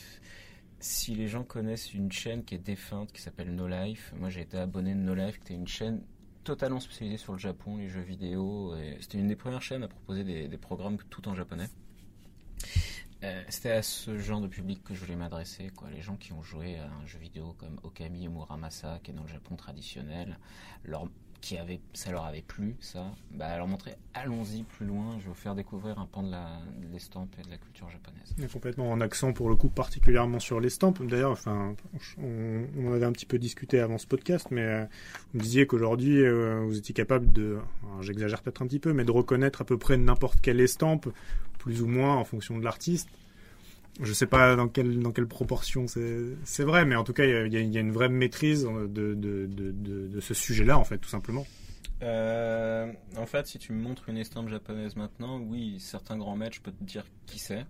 [0.80, 4.14] si les gens connaissent une chaîne qui est défunte, qui s'appelle No Life.
[4.18, 6.02] Moi, j'ai été abonné de No Life, qui était une chaîne
[6.44, 8.74] totalement spécialisée sur le Japon, les jeux vidéo.
[9.00, 11.70] C'était une des premières chaînes à proposer des, programmes tout en japonais.
[13.24, 15.90] Euh, c'était à ce genre de public que je voulais m'adresser, quoi.
[15.90, 19.24] Les gens qui ont joué à un jeu vidéo comme Okami Muramasa, qui est dans
[19.24, 20.40] le Japon traditionnel,
[20.86, 21.10] leur,
[21.42, 23.12] qui avait, ça leur avait plu, ça.
[23.32, 25.18] Bah, leur montrer, allons-y plus loin.
[25.20, 26.30] Je vais vous faire découvrir un pan de
[26.92, 28.36] l'estampe et de la culture japonaise.
[28.42, 31.02] Et complètement en accent pour le coup, particulièrement sur l'estampe.
[31.06, 31.76] D'ailleurs, enfin,
[32.18, 34.86] on, on, avait un petit peu discuté avant ce podcast, mais euh,
[35.34, 37.60] vous disiez qu'aujourd'hui, euh, vous étiez capable de,
[38.02, 41.08] j'exagère peut-être un petit peu, mais de reconnaître à peu près n'importe quelle estampe
[41.58, 43.10] plus ou moins en fonction de l'artiste.
[44.02, 47.54] Je sais pas dans quelle, dans quelle proportion c'est vrai, mais en tout cas, il
[47.54, 49.72] y, a une vraie maîtrise de, de, de,
[50.08, 51.46] de ce sujet-là, en fait, tout simplement.
[52.02, 56.56] Euh, en fait, si tu me montres une estampe japonaise maintenant, oui, certains grands maîtres,
[56.56, 57.66] je peux te dire qui c'est.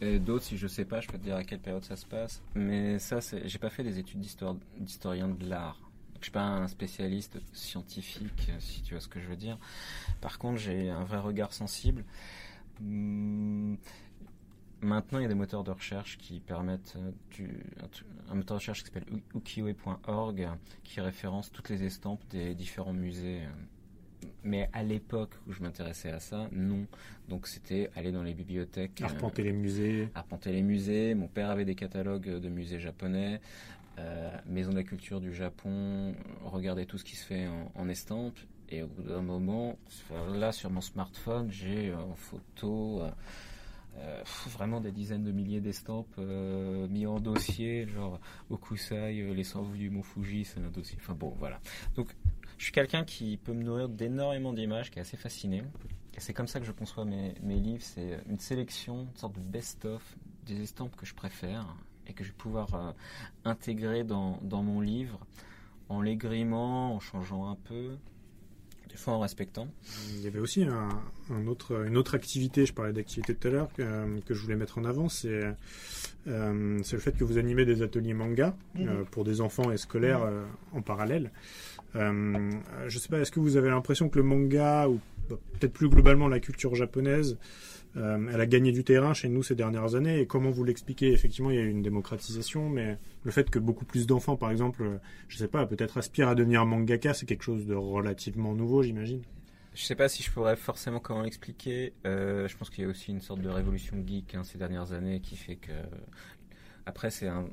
[0.00, 2.06] Et d'autres, si je sais pas, je peux te dire à quelle période ça se
[2.06, 2.42] passe.
[2.54, 5.78] Mais ça, j'ai pas fait des études d'historien de l'art.
[6.18, 9.58] Je suis pas un spécialiste scientifique, si tu vois ce que je veux dire.
[10.20, 12.04] Par contre, j'ai un vrai regard sensible.
[14.82, 17.48] Maintenant, il y a des moteurs de recherche qui permettent euh, du,
[18.28, 20.48] un moteur de recherche qui s'appelle ukiyo.org
[20.82, 23.42] qui référence toutes les estampes des différents musées.
[24.42, 26.86] Mais à l'époque où je m'intéressais à ça, non.
[27.28, 29.00] Donc c'était aller dans les bibliothèques.
[29.02, 30.08] Arpenter les musées.
[30.16, 31.14] Arpenter les musées.
[31.14, 33.40] Mon père avait des catalogues de musées japonais.
[34.00, 36.14] Euh, Maison de la culture du Japon,
[36.44, 38.38] regarder tout ce qui se fait en, en estampes.
[38.68, 39.78] Et au bout d'un moment,
[40.34, 43.02] là sur mon smartphone, j'ai en photo
[43.98, 49.44] euh, vraiment des dizaines de milliers d'estampes euh, mis en dossier, genre Okusai, euh, les
[49.44, 50.96] 100 du Mont Fuji, c'est un dossier.
[51.00, 51.60] Enfin bon, voilà.
[51.94, 52.08] Donc,
[52.56, 55.62] je suis quelqu'un qui peut me nourrir d'énormément d'images, qui est assez fasciné.
[56.16, 57.82] C'est comme ça que je conçois mes, mes livres.
[57.82, 60.02] C'est une sélection, une sorte de best-of
[60.46, 61.76] des estampes que je préfère
[62.06, 62.94] et que je vais pouvoir
[63.44, 65.20] intégrer dans, dans mon livre
[65.88, 67.96] en les grimant, en changeant un peu,
[68.92, 69.68] des fois en respectant.
[70.10, 73.68] Il y avait aussi un, autre, une autre activité, je parlais d'activité tout à l'heure,
[73.72, 73.82] que,
[74.20, 75.42] que, je voulais mettre en avant, c'est
[76.28, 78.88] euh, le fait que vous animez des ateliers manga mhm.
[78.88, 80.28] euh, pour des enfants et scolaires mhm.
[80.28, 81.32] euh, en parallèle.
[81.96, 82.50] Euh,
[82.86, 85.00] je sais pas, est-ce que vous avez l'impression que le manga, ou
[85.52, 87.38] peut-être plus globalement la culture japonaise,
[87.96, 90.20] euh, elle a gagné du terrain chez nous ces dernières années.
[90.20, 91.12] Et comment vous l'expliquez?
[91.12, 94.50] Effectivement, il y a eu une démocratisation, mais le fait que beaucoup plus d'enfants, par
[94.50, 98.82] exemple, je sais pas, peut-être aspirent à devenir mangaka, c'est quelque chose de relativement nouveau,
[98.82, 99.22] j'imagine?
[99.74, 101.94] Je sais pas si je pourrais forcément comment l'expliquer.
[102.06, 104.92] Euh, je pense qu'il y a aussi une sorte de révolution geek hein, ces dernières
[104.92, 105.72] années qui fait que.
[106.84, 107.46] Après, c'est un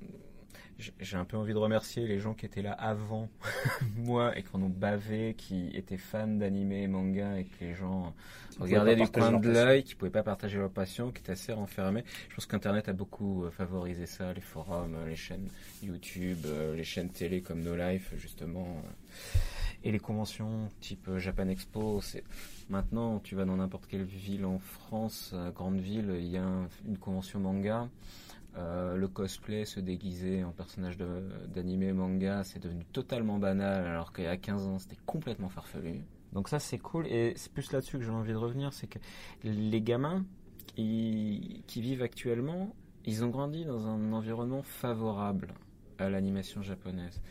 [1.00, 3.30] j'ai un peu envie de remercier les gens qui étaient là avant
[3.98, 7.74] moi et qui en ont bavé, qui étaient fans d'anime et manga et que les
[7.74, 8.14] gens
[8.60, 12.04] regardaient du coin de l'œil, qui pouvaient pas partager leur passion, qui étaient assez renfermés.
[12.30, 15.50] Je pense qu'Internet a beaucoup euh, favorisé ça, les forums, euh, les chaînes
[15.84, 18.82] YouTube, euh, les chaînes télé comme No Life justement,
[19.84, 22.02] et les conventions type Japan Expo.
[22.02, 22.24] C'est
[22.70, 26.48] maintenant tu vas dans n'importe quelle ville en France, grande ville, il y a
[26.88, 27.88] une convention manga.
[28.58, 34.38] Euh, le cosplay, se déguiser en personnage d'anime manga, c'est devenu totalement banal alors a
[34.38, 36.02] 15 ans c'était complètement farfelu.
[36.34, 39.00] Donc ça c'est cool et c'est plus là-dessus que j'ai envie de revenir, c'est que
[39.44, 40.26] les gamins
[40.76, 42.74] qui vivent actuellement,
[43.06, 45.54] ils ont grandi dans un environnement favorable
[45.98, 47.22] à l'animation japonaise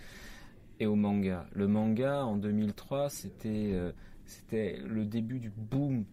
[0.78, 1.46] et au manga.
[1.52, 3.92] Le manga en 2003 c'était euh,
[4.24, 6.04] c'était le début du boom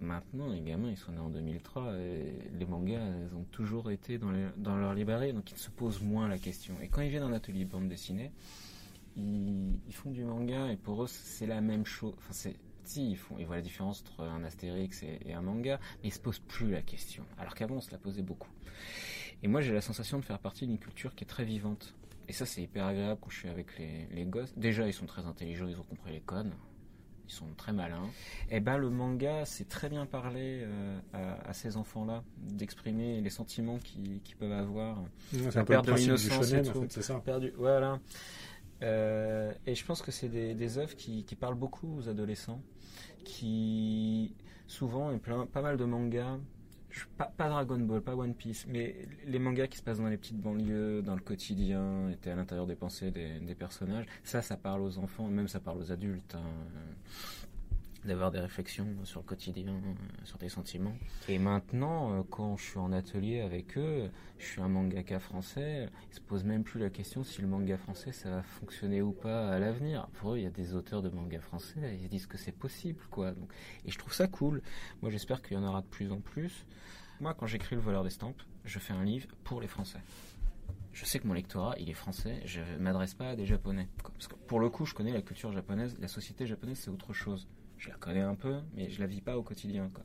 [0.00, 4.16] Maintenant, les gamins, ils sont nés en 2003 et les mangas, ils ont toujours été
[4.18, 4.30] dans,
[4.76, 6.74] leur librairie, donc ils se posent moins la question.
[6.80, 8.32] Et quand ils viennent en atelier de bande dessinée,
[9.16, 12.14] ils, font du manga et pour eux, c'est la même chose.
[12.16, 16.08] Enfin, c'est, si, ils, ils voient la différence entre un Astérix et, un manga, mais
[16.08, 17.26] ils se posent plus la question.
[17.36, 18.50] Alors qu'avant, on se la posait beaucoup.
[19.42, 21.94] Et moi, j'ai la sensation de faire partie d'une culture qui est très vivante.
[22.26, 24.56] Et ça, c'est hyper agréable quand je suis avec les, les gosses.
[24.56, 26.52] Déjà, ils sont très intelligents, ils ont compris les codes
[27.30, 28.10] ils sont très malins.
[28.50, 30.98] Et eh ben le manga, c'est très bien parler euh,
[31.44, 35.04] à, ces enfants-là, d'exprimer les sentiments qu'ils peuvent avoir.
[35.32, 36.86] la perte de l'innocence et tout.
[36.88, 37.20] c'est ça.
[37.20, 38.00] Perdu, voilà.
[38.82, 42.62] Euh, et je pense que c'est des, des œuvres qui, qui, parlent beaucoup aux adolescents,
[43.24, 44.34] qui
[44.66, 46.38] souvent, et plein, pas mal de mangas
[47.16, 48.94] pas, pas, Dragon Ball, pas One Piece, mais
[49.26, 52.66] les mangas qui se passent dans les petites banlieues, dans le quotidien, étaient à l'intérieur
[52.66, 54.06] des pensées des, des, personnages.
[54.24, 56.34] Ça, ça parle aux enfants, même ça parle aux adultes.
[56.34, 56.42] Hein.
[58.04, 59.80] D'avoir des réflexions sur le quotidien,
[60.24, 60.94] sur des sentiments.
[61.28, 66.14] Et maintenant, quand je suis en atelier avec eux, je suis un mangaka français, ils
[66.14, 69.48] se posent même plus la question si le manga français ça va fonctionner ou pas
[69.48, 70.08] à l'avenir.
[70.14, 73.00] Pour eux, il y a des auteurs de manga français, ils disent que c'est possible,
[73.10, 73.32] quoi.
[73.84, 74.62] Et je trouve ça cool.
[75.02, 76.66] Moi, j'espère qu'il y en aura de plus en plus.
[77.20, 80.00] Moi, quand j'écris Le voleur d'estampes, je fais un livre pour les Français
[80.92, 83.88] je sais que mon lectorat, il est français, je ne m'adresse pas à des japonais.
[84.02, 87.12] Parce que pour le coup, je connais la culture japonaise, la société japonaise, c'est autre
[87.12, 87.48] chose.
[87.80, 89.90] Je la connais un peu, mais je la vis pas au quotidien.
[89.92, 90.04] Quoi.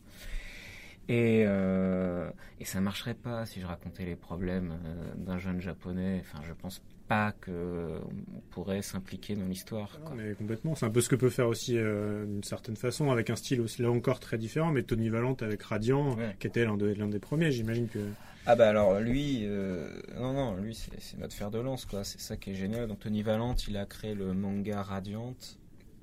[1.08, 6.22] Et, euh, et ça marcherait pas si je racontais les problèmes euh, d'un jeune japonais.
[6.22, 8.02] Enfin, je pense pas qu'on
[8.50, 10.00] pourrait s'impliquer dans l'histoire.
[10.16, 13.30] Mais complètement, c'est un peu ce que peut faire aussi euh, d'une certaine façon, avec
[13.30, 16.78] un style aussi là encore très différent, mais Tony Valente avec Radiant, qui était l'un
[16.78, 18.00] des premiers, j'imagine que...
[18.48, 22.22] Ah bah alors lui, euh, non non, lui c'est notre fer de lance quoi, c'est
[22.22, 22.88] ça qui est génial.
[22.88, 25.36] Donc Tony Valente, il a créé le manga Radiant,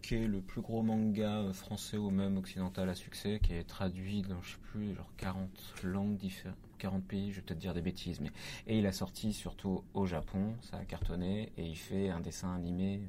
[0.02, 4.22] qui est le plus gros manga français ou même occidental à succès, qui est traduit
[4.22, 5.48] dans je sais plus genre 40
[5.84, 8.30] langues différentes, 40 pays, je vais peut-être dire des bêtises, mais
[8.66, 12.54] et il a sorti surtout au Japon, ça a cartonné et il fait un dessin
[12.54, 13.00] animé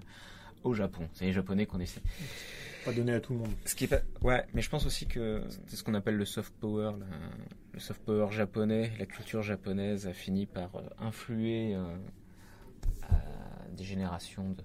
[0.63, 1.09] au Japon.
[1.13, 2.01] C'est les Japonais qu'on essaie
[2.85, 3.53] pas donné à tout le monde.
[3.65, 4.01] Ce qui est pas...
[4.21, 6.91] Ouais, mais je pense aussi que c'est ce qu'on appelle le soft power.
[7.73, 11.95] Le soft power japonais, la culture japonaise a fini par euh, influer euh,
[13.71, 14.55] des générations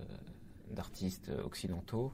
[0.73, 2.13] d'artistes occidentaux.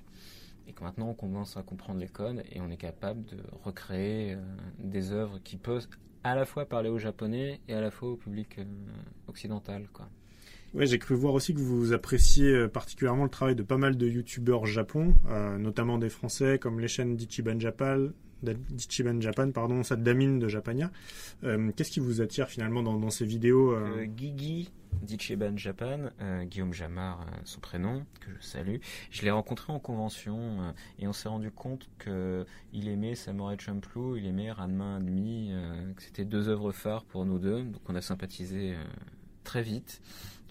[0.67, 4.35] Et que maintenant on commence à comprendre les codes et on est capable de recréer
[4.35, 4.40] euh,
[4.79, 5.87] des œuvres qui peuvent
[6.23, 8.59] à la fois parler aux japonais et à la fois au public
[9.29, 9.88] occidental.
[9.93, 10.09] Quoi.
[10.75, 13.97] Oui, j'ai cru voir aussi que vous appréciez euh, particulièrement le travail de pas mal
[13.97, 18.09] de youtubeurs japon, euh, notamment des Français comme les chaînes d'Ichiban Japan,
[18.43, 20.90] d'Ichiban Japan, pardon, Sadamine de Japania.
[21.45, 23.77] Euh, qu'est-ce qui vous attire finalement dans, ces vidéos
[24.17, 26.11] Gigi d'Ichiban Japan,
[26.45, 28.77] Guillaume Jamar, son prénom, que je salue.
[29.11, 34.27] Je l'ai rencontré en convention et on s'est rendu compte qu'il aimait Samurai Champloo, il
[34.27, 35.53] aimait Ranma Admi,
[35.97, 38.75] que c'était deux œuvres phares pour nous deux, donc on a sympathisé
[39.45, 40.01] très vite.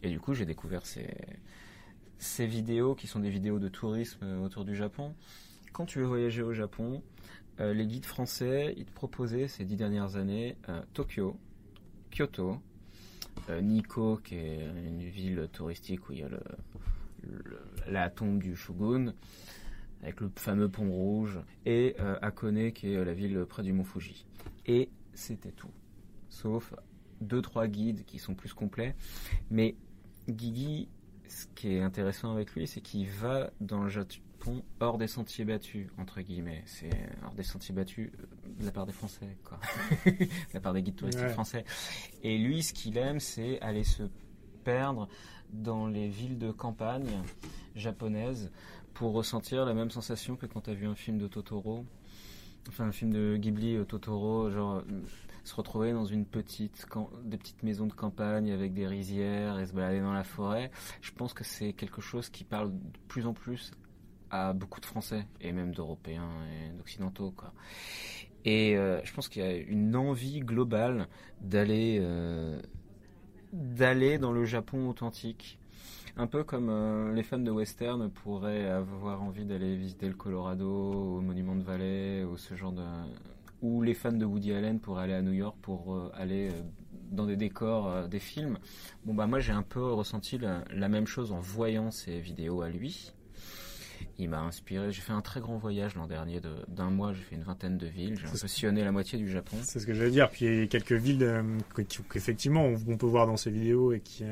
[0.04, 1.08] Et du coup, j'ai découvert ces,
[2.24, 5.14] ces vidéos qui sont des vidéos de tourisme euh, autour du Japon.
[5.74, 7.04] Quand tu veux voyager au Japon,
[7.60, 11.38] euh, les guides français, ils te proposaient ces dix dernières années euh, Tokyo,
[12.12, 12.60] Kyoto,
[13.50, 16.30] Nikko, qui est une ville touristique où il y a
[17.88, 19.14] la tombe du shogun,
[20.02, 24.26] avec le fameux pont rouge, et Akone, qui est la ville près du mont Fuji.
[24.66, 25.72] Et c'était tout.
[26.30, 26.74] Sauf
[27.22, 28.96] deux, trois guides qui sont plus complets.
[29.50, 29.76] Mais
[30.30, 30.90] Guigui,
[31.28, 33.90] ce qui est intéressant avec lui, c'est qu'il va dans le
[34.80, 36.64] Hors des sentiers battus, entre guillemets.
[36.66, 36.90] C'est
[37.26, 38.26] hors des sentiers battus euh,
[38.60, 39.60] de la part des Français, quoi.
[40.06, 41.66] de la part des guides touristiques français.
[42.24, 44.04] Et lui, ce qu'il aime, c'est aller se
[44.64, 45.08] perdre
[45.52, 47.22] dans les villes de campagne
[47.76, 48.52] japonaises
[48.94, 51.86] pour ressentir la même sensation que quand tu as vu un film de Totoro.
[52.70, 54.84] Enfin, un film de Ghibli, euh, Totoro, genre
[55.44, 56.86] se retrouver dans une petite,
[57.26, 61.12] des petites maisons de campagne avec des rizières et se balader dans la forêt, je
[61.12, 63.72] pense que c'est quelque chose qui parle de plus en plus
[64.34, 67.32] à beaucoup de Français et même d'Européens et d'Occidentaux.
[68.46, 71.08] Et euh, je pense qu'il y a une envie globale
[71.40, 72.60] d'aller euh,
[73.54, 75.60] d'aller dans le Japon authentique.
[76.18, 80.68] Un peu comme euh, les fans de western pourraient avoir envie d'aller visiter le Colorado,
[80.68, 82.84] au Monument de Valley, ou ce genre de,
[83.62, 86.50] où les fans de Woody Allen pourraient aller à New York pour aller
[87.12, 88.58] dans des décors des films.
[89.06, 92.70] Bon bah moi j'ai un peu ressenti la, même chose en voyant ces vidéos à
[92.70, 93.14] lui.
[94.20, 94.92] Il m'a inspiré.
[94.92, 97.14] J'ai fait un très grand voyage l'an dernier d'un mois.
[97.14, 98.18] J'ai fait une vingtaine de villes.
[98.20, 99.58] J'ai impressionné la moitié du Japon.
[99.62, 100.30] C'est ce que j'allais dire.
[100.30, 101.44] Puis il y a quelques villes
[102.10, 104.24] qu'effectivement on, peut voir dans ces vidéos et, qui,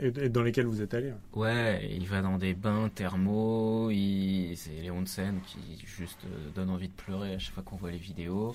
[0.00, 1.10] et, dans lesquelles vous êtes allé.
[1.10, 1.18] Hein.
[1.34, 3.90] Ouais, il va dans des bains thermaux.
[3.90, 7.90] C'est les onsen qui juste euh, donnent envie de pleurer à chaque fois qu'on voit
[7.90, 8.54] les vidéos.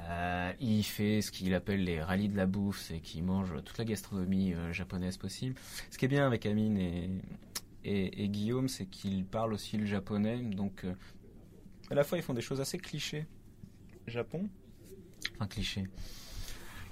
[0.00, 3.78] Euh, il fait ce qu'il appelle les rallyes de la bouffe, c'est qu'il mange toute
[3.78, 5.54] la gastronomie euh, japonaise possible.
[5.90, 7.10] Ce qui est bien avec Amine et,
[7.84, 10.38] et, Guillaume, c'est qu'ils parlent aussi le japonais.
[10.38, 10.94] Donc, euh,
[11.90, 13.26] à la fois, ils font des choses assez clichés.
[14.06, 14.48] Japon?
[15.34, 15.86] Enfin, clichés.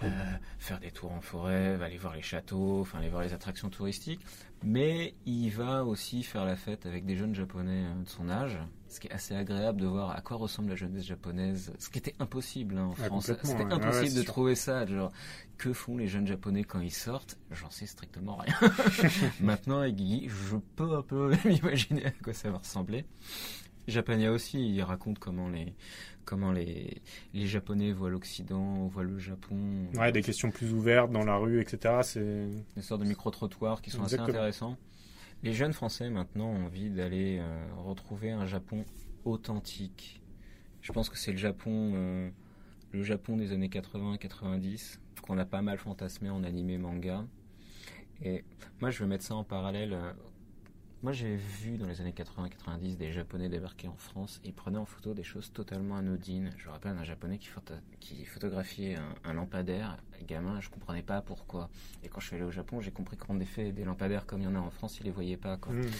[0.04, 0.08] Euh,
[0.58, 4.20] faire des tours en forêt, aller voir les châteaux, enfin aller voir les attractions touristiques.
[4.64, 8.58] Mais il va aussi faire la fête avec des jeunes japonais euh, de son âge,
[8.88, 11.98] ce qui est assez agréable de voir à quoi ressemble la jeunesse japonaise, ce qui
[11.98, 13.26] était impossible hein, en France.
[13.26, 14.86] C'était impossible de trouver ça.
[14.86, 15.12] Genre,
[15.58, 17.38] que font les jeunes japonais quand ils sortent?
[17.50, 18.54] J'en sais strictement rien.
[19.40, 23.04] Maintenant, avec Guy, je peux un peu m'imaginer à quoi ça va ressembler.
[23.88, 25.74] Japania aussi, il raconte comment les
[26.24, 27.02] comment les,
[27.34, 29.88] les Japonais voient l'Occident, voient le Japon.
[29.94, 32.00] Ouais, des questions plus ouvertes dans la rue, etc.
[32.02, 34.76] C'est des sortes de micro-trottoirs qui sont assez intéressants.
[35.42, 38.84] Les jeunes Français maintenant ont envie d'aller euh, retrouver un Japon
[39.24, 40.22] authentique.
[40.80, 42.30] Je pense que c'est le Japon,
[42.92, 47.24] le Japon des années 80-90 qu'on a pas mal fantasmé en animé manga.
[48.22, 48.44] Et
[48.80, 49.96] moi, je veux mettre ça en parallèle
[51.02, 54.84] moi, j'ai vu dans les années 80-90 des Japonais débarquer en France et prenaient en
[54.84, 56.52] photo des choses totalement anodines.
[56.58, 57.48] Je me rappelle d'un Japonais qui,
[57.98, 59.96] qui photographiait un, lampadaire.
[60.28, 61.70] Gamin, je comprenais pas pourquoi.
[62.04, 64.44] Et quand je suis allé au Japon, j'ai compris qu'en effet, des lampadaires comme il
[64.44, 65.56] y en a en France, ils les voyaient pas.
[65.56, 65.72] Quoi.
[65.72, 65.90] Mmh.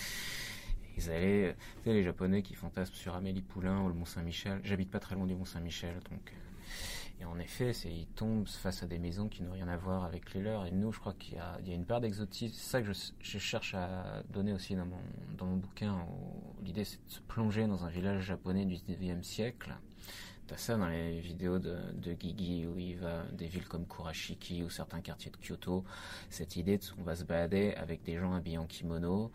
[0.96, 4.60] Ils allaient, tu sais, les Japonais qui fantasment sur Amélie Poulain ou le Mont Saint-Michel.
[4.62, 6.41] J'habite pas très loin du Mont Saint-Michel, donc euh,
[7.20, 10.04] et en effet, c'est, ils tombent face à des maisons qui n'ont rien à voir
[10.04, 10.66] avec les leurs.
[10.66, 12.54] Et nous, je crois qu'il y a, il y a une part d'exotisme.
[12.54, 15.00] C'est ça que je, cherche à donner aussi dans mon,
[15.38, 16.04] dans mon bouquin.
[16.64, 19.74] l'idée, c'est de se plonger dans un village japonais du 19e siècle.
[20.48, 24.64] T'as ça dans les vidéos de, de Gigi où il va des villes comme Kurashiki
[24.64, 25.84] ou certains quartiers de Kyoto.
[26.28, 29.30] Cette idée de on va se balader avec des gens habillés en kimono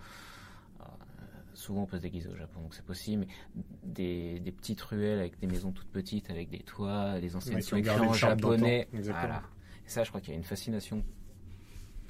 [1.58, 5.20] souvent on peut se déguiser au Japon, donc c'est possible, mais des, des, petites ruelles
[5.20, 8.88] avec des maisons toutes petites, avec des toits, des enseignes sont écrites en japonais.
[8.93, 9.41] Voilà.
[9.86, 11.04] Et ça, je crois qu'il y a une fascination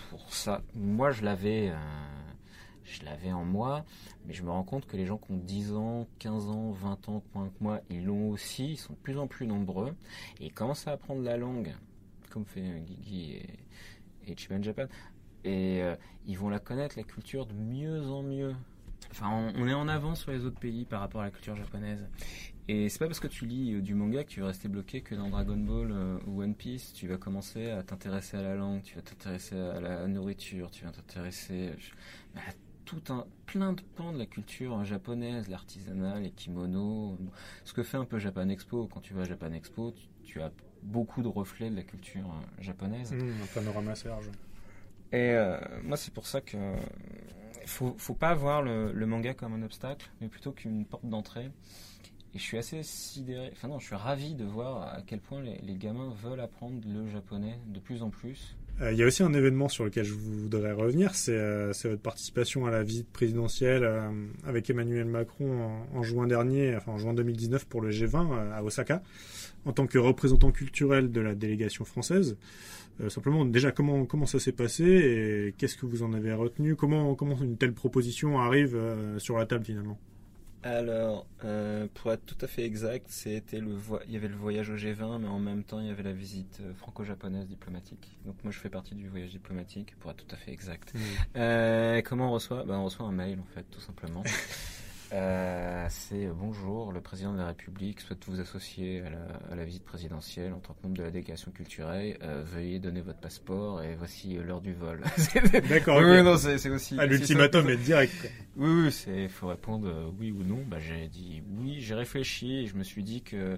[0.10, 0.62] pour ça.
[0.76, 1.76] Moi, je l'avais, euh,
[2.84, 3.86] je l'avais en moi,
[4.26, 7.10] mais je me rends compte que les gens qui ont 10 ans, 15 ans, 20
[7.10, 9.96] ans, moins que moi, ils l'ont aussi, ils sont de plus en plus nombreux,
[10.42, 11.74] et ils commencent à apprendre la langue,
[12.32, 14.88] comme fait Gigi et, et Chiban Japan,
[15.46, 18.54] et euh, ils vont la connaître, la culture, de mieux en mieux.
[19.12, 22.06] Enfin, on, est en avance sur les autres pays par rapport à la culture japonaise.
[22.68, 25.02] Et c'est pas parce que tu lis euh, du manga que tu vas rester bloqué
[25.02, 28.56] que dans Dragon Ball euh, ou One Piece, tu vas commencer à t'intéresser à la
[28.56, 31.72] langue, tu vas t'intéresser à la nourriture, tu vas t'intéresser
[32.36, 32.52] à
[32.84, 37.18] tout un plein de pans de la culture japonaise, l'artisanat, les kimonos,
[37.64, 38.88] ce que fait un peu Japan Expo.
[38.94, 39.94] Quand tu vas à Japan Expo,
[40.26, 40.52] tu, as
[40.84, 43.14] beaucoup de reflets de la culture euh, japonaise.
[43.14, 44.30] Mmh, un panorama assez large.
[45.14, 45.38] Et
[45.84, 46.58] moi, c'est pour ça que
[47.68, 51.50] faut, faut pas voir le, manga comme un obstacle, mais plutôt qu'une porte d'entrée.
[52.34, 55.42] Et je suis assez sidéré, enfin non, je suis ravi de voir à quel point
[55.42, 58.56] les, gamins veulent apprendre le japonais de plus en plus.
[58.82, 62.02] Euh, il y a aussi un événement sur lequel je voudrais revenir, c'est euh, votre
[62.02, 64.12] participation à la visite présidentielle euh,
[64.46, 69.02] avec Emmanuel Macron en, juin dernier, enfin en juin 2019 pour le G20 à Osaka,
[69.66, 72.38] en tant que représentant culturel de la délégation française.
[73.00, 76.76] Euh, simplement, déjà, comment, comment ça s'est passé et qu'est-ce que vous en avez retenu?
[76.76, 80.00] Comment, comment une telle proposition arrive euh, sur la table finalement?
[80.64, 84.70] Alors, euh, pour être tout à fait exact, c'était le il y avait le voyage
[84.70, 88.18] au G20, mais en même temps, il y avait la visite franco-japonaise diplomatique.
[88.26, 90.94] Donc moi, je fais partie du voyage diplomatique, pour être tout à fait exact.
[90.96, 92.02] Mmh.
[92.04, 92.64] comment on reçoit?
[92.66, 94.24] Ben, On reçoit un mail, en fait, tout simplement.
[95.14, 99.02] Euh, c'est euh, bonjour, le président de la République souhaite vous associer
[99.52, 102.18] à la, visite présidentielle en tant que membre de la délégation culturelle.
[102.24, 105.02] Euh, veuillez donner votre passeport et voici l'heure du vol.
[105.70, 106.02] D'accord.
[106.04, 106.98] oui, non, c'est aussi.
[107.00, 108.30] Ah, l'ultimatum est direct.
[108.58, 110.64] Oui, oui, c'est faut répondre oui ou non.
[110.68, 113.58] Bah, j'ai dit oui, j'ai réfléchi et je me suis dit que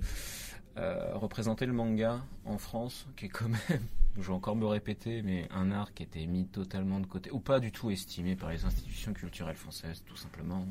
[1.13, 3.81] représenter le manga en France, qui est quand même
[4.17, 7.39] je vais encore me répéter, mais un art qui était mis totalement de côté, ou
[7.39, 10.65] pas du tout estimé par les institutions culturelles françaises, tout simplement,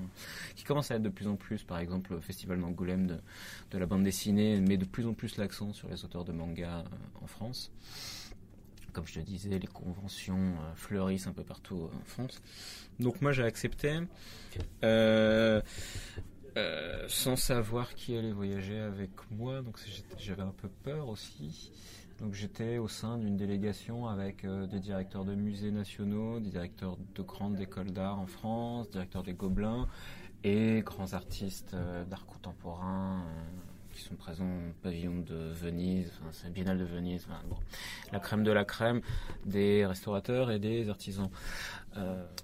[0.57, 3.19] qui commence à être de plus en plus, par exemple, le Festival d'Angoulême de,
[3.71, 6.79] de, la bande dessinée met de plus en plus l'accent sur les auteurs de manga
[6.79, 7.71] euh, en France.
[8.93, 12.43] Comme je te disais, les conventions euh, fleurissent un peu partout en France.
[12.99, 14.01] Donc moi j'ai accepté.
[14.83, 15.61] Euh,
[17.07, 19.79] sans savoir qui allait voyager avec moi, donc
[20.19, 21.71] j'avais un peu peur aussi.
[22.21, 26.97] Donc j'étais au sein d'une délégation avec euh, des directeurs de musées nationaux, des directeurs
[27.15, 29.87] de grandes écoles d'art en France, directeurs des Gobelins
[30.43, 36.31] et grands artistes euh, d'art contemporain euh, qui sont présents au pavillon de Venise, enfin,
[36.33, 37.29] c'est Biennale de Venise,
[38.13, 39.01] la crème de la crème
[39.47, 41.31] des restaurateurs et des artisans.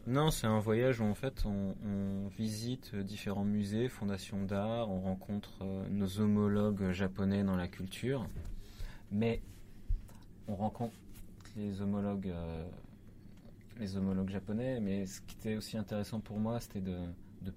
[0.07, 5.01] non, c'est un voyage où en fait on, on visite différents musées, fondations d'art, on
[5.01, 8.27] rencontre nos homologues japonais dans la culture,
[9.13, 9.41] mais
[10.49, 10.95] on rencontre
[11.57, 12.65] les homologues, euh,
[13.79, 16.97] les homologues japonais, mais ce qui était aussi intéressant pour moi, c'était de,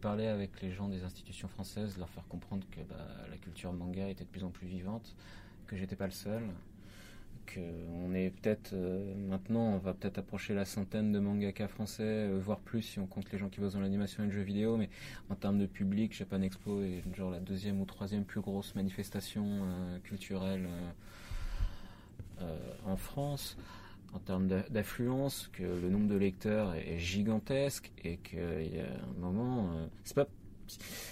[0.02, 4.10] parler avec les gens des institutions françaises, leur faire comprendre que bah, la culture manga
[4.10, 5.16] était de plus en plus vivante,
[5.66, 6.44] que j'étais pas le seul,
[7.46, 7.62] que
[8.04, 12.38] on est peut-être euh, maintenant, on va peut-être approcher la centaine de mangaka français, euh,
[12.38, 14.76] voire plus si on compte les gens qui bossent dans l'animation et le jeu vidéo,
[14.76, 14.90] mais
[15.30, 19.62] en termes de public, Japan Expo est genre la deuxième ou troisième plus grosse manifestation
[20.04, 20.68] culturelle
[22.86, 23.58] en France
[24.14, 29.20] en termes d'affluence, que le nombre de lecteurs est, gigantesque et qu'il y a un
[29.20, 30.28] moment, euh, c'est pas,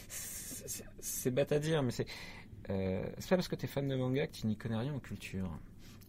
[0.07, 2.07] c'est bête à dire, mais c'est,
[2.69, 4.93] euh, c'est pas parce que tu es fan de manga que tu n'y connais rien
[4.93, 5.49] en culture.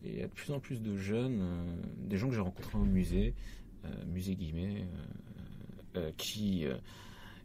[0.04, 2.84] Il y a de plus en plus de jeunes, des gens que j'ai rencontrés au
[2.84, 3.34] musée,
[4.06, 4.86] musée guillemets,
[6.16, 6.64] qui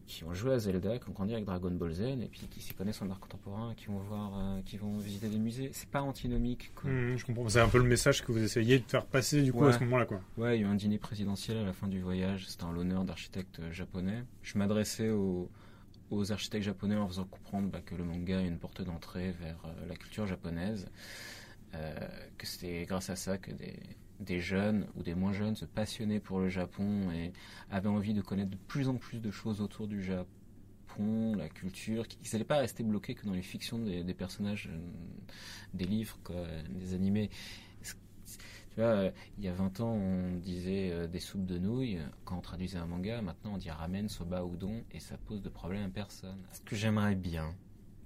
[0.08, 2.62] qui ont joué à Zelda, qui ont grandi avec Dragon Ball Z, et puis qui
[2.62, 5.70] s'y connaissent en art contemporain, qui vont voir, euh, qui vont visiter des musées.
[5.74, 6.72] C'est pas antinomique.
[6.76, 6.90] Quoi.
[6.90, 7.50] Mmh, je comprends.
[7.50, 9.80] C'est un peu le message que vous essayez de faire passer du coup à ce
[9.80, 10.22] moment-là, quoi.
[10.38, 12.46] Ouais, il y a eu un dîner présidentiel à la fin du voyage.
[12.48, 14.24] C'était en l'honneur d'architectes euh, japonais.
[14.44, 15.50] Je m'adressais aux,
[16.10, 19.58] aux architectes japonais en faisant comprendre bah, que le manga est une porte d'entrée vers
[19.66, 20.88] euh, la culture japonaise.
[21.74, 21.94] Euh,
[22.38, 23.80] que c'était grâce à ça que des,
[24.22, 27.34] des jeunes ou des moins jeunes se passionnaient pour le Japon et
[27.70, 32.06] avaient envie de connaître de plus en plus de choses autour du Japon, la culture.
[32.24, 34.78] Ils n'allaient pas rester bloqués que dans les fictions des, des personnages euh,
[35.74, 37.30] des livres, quoi, des animés.
[37.84, 42.00] Tu vois, euh, il y a 20 ans, on disait euh, des soupes de nouilles.
[42.24, 45.50] Quand on traduisait un manga, maintenant on dit ramen, soba, udon, et ça pose de
[45.50, 46.38] problème à personne.
[46.54, 47.54] Ce que j'aimerais bien,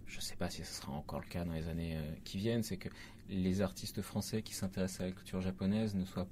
[0.07, 2.77] je sais pas si ce sera encore le cas dans les années qui viennent, c'est
[2.77, 2.89] que
[3.29, 6.27] les artistes français qui s'intéressent à la culture japonaise ne soient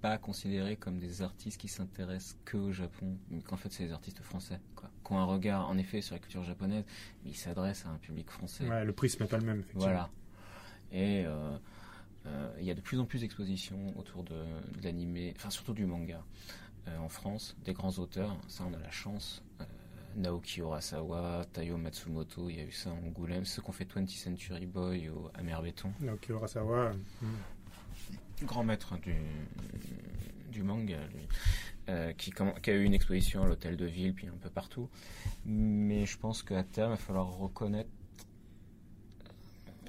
[0.00, 3.92] pas considérés comme des artistes qui s'intéressent que au Japon, mais qu'en fait c'est des
[3.92, 4.90] artistes français, quoi.
[5.04, 6.84] Qui ont un regard en effet sur la culture japonaise,
[7.24, 8.68] mais ils s'adressent à un public français.
[8.68, 9.84] Ouais, le prisme n'est pas le même, effectivement.
[9.84, 10.10] Voilà.
[10.92, 11.56] Et euh,
[12.26, 15.74] euh, il y a de plus en plus d'expositions autour de, de l'animé, enfin surtout
[15.74, 16.22] du manga
[16.88, 19.42] euh, en France, des grands auteurs, ça on a la chance.
[20.16, 23.84] Naoki Urasawa, Taiyo Matsumoto, il y a eu ça en Angoulême, ceux qui ont fait
[23.84, 25.92] 20th Century Boy au Amer Béton.
[26.00, 27.26] Donc Urasawa, mmh.
[28.44, 29.14] Grand maître du,
[30.50, 31.28] du manga, lui,
[31.88, 34.88] euh, qui a eu une exposition à l'hôtel de ville, puis un peu partout.
[35.44, 37.90] Mais je pense qu'à terme, il va falloir reconnaître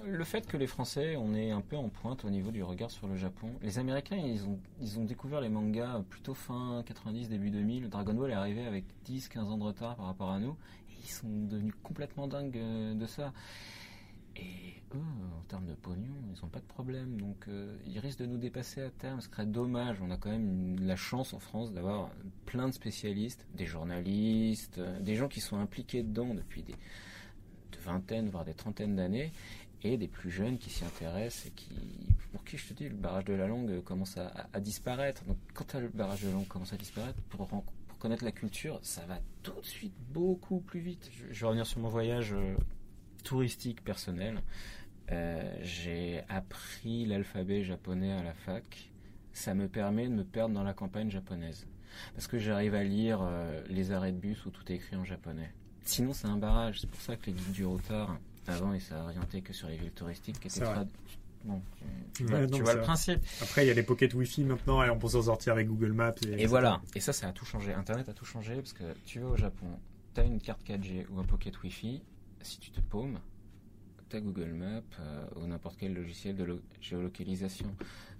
[0.08, 2.91] le fait que les Français, on est un peu en pointe au niveau du regard
[2.91, 3.51] sur le Japon.
[3.62, 4.47] Les Américains, ils
[4.99, 7.89] ont, découvert les mangas plutôt fin 90, début 2000.
[7.89, 10.55] Dragon Ball est arrivé avec 10-15 ans de retard par rapport à nous.
[11.03, 13.34] Ils sont devenus complètement dingues euh, de ça.
[14.36, 14.99] Et eux,
[15.38, 17.20] en termes de pognon, ils n'ont pas de problème.
[17.20, 19.22] Donc euh, ils risquent de nous dépasser à terme.
[19.22, 19.97] Ce serait dommage.
[20.01, 22.10] On a quand même la chance en France d'avoir
[22.45, 26.76] plein de spécialistes, des journalistes, euh, des gens qui sont impliqués dedans depuis des
[27.72, 29.32] de vingtaines, voire des trentaines d'années,
[29.84, 31.69] et des plus jeunes qui s'y intéressent et qui,
[32.32, 35.23] pour qui je te dis, le barrage de la langue commence à, disparaître.
[35.25, 37.47] Donc quand le barrage de la langue commence à disparaître, pour,
[37.99, 41.09] connaître la culture, ça va tout de suite beaucoup plus vite.
[41.11, 42.55] Je, je vais revenir sur mon voyage euh,
[43.23, 44.41] touristique personnel.
[45.11, 48.91] Euh, j'ai appris l'alphabet japonais à la fac.
[49.34, 51.67] Ça me permet de me perdre dans la campagne japonaise.
[52.13, 55.05] Parce que j'arrive à lire euh, les arrêts de bus où tout est écrit en
[55.05, 55.51] japonais.
[55.84, 56.82] Sinon, c'est un barrage.
[56.82, 59.91] C'est pour ça que les guides du retard, avant, ils s'orientaient que sur les villes
[59.91, 60.65] touristiques qui étaient
[61.45, 61.61] Bon,
[62.13, 63.19] tu, Ouais, vois, non, le principe.
[63.41, 65.93] Après, il y a les pocket Wi-Fi maintenant et on peut s'en sortir avec Google
[65.93, 66.13] Maps.
[66.27, 66.81] Et, Et voilà.
[66.95, 67.73] Et ça, ça a tout changé.
[67.73, 69.67] Internet a tout changé parce que tu vas au Japon,
[70.13, 72.01] tu as une carte 4G ou un pocket Wi-Fi.
[72.41, 73.19] Si tu te paumes,
[74.09, 77.73] tu as Google Maps euh, ou n'importe quel logiciel de lo- géolocalisation.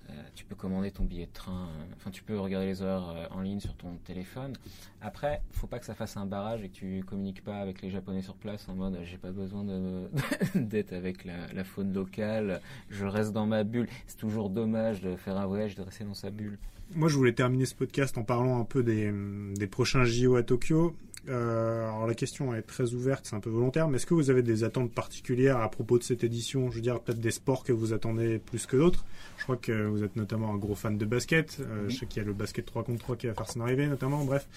[0.10, 1.68] Euh, tu peux commander ton billet de train.
[1.68, 4.54] euh, Enfin, tu peux regarder les heures euh, en ligne sur ton téléphone.
[5.02, 7.90] Après, faut pas que ça fasse un barrage et que tu communiques pas avec les
[7.90, 9.66] Japonais sur place en mode j'ai pas besoin
[10.56, 12.62] d'être avec la, faune locale.
[12.90, 13.88] Je reste dans ma bulle.
[14.08, 16.58] C'est toujours dommage de faire un voyage de rester dans sa bulle.
[16.96, 20.96] Moi, je voulais terminer ce podcast en parlant un peu des prochains JO à Tokyo.
[21.30, 24.30] Euh, alors la question est très ouverte, c'est un peu volontaire, mais est-ce que vous
[24.30, 26.70] avez des attentes particulières à propos de cette édition?
[26.70, 29.06] Je veux dire, peut-être des sports que vous attendez plus que d'autres.
[29.38, 31.58] Je crois que vous êtes notamment un gros fan de basket.
[31.60, 31.94] Euh, Oui.
[31.94, 33.88] Je sais qu'il y a le basket 3 contre 3 qui va faire son arrivée,
[33.88, 34.24] notamment.
[34.24, 34.48] Bref,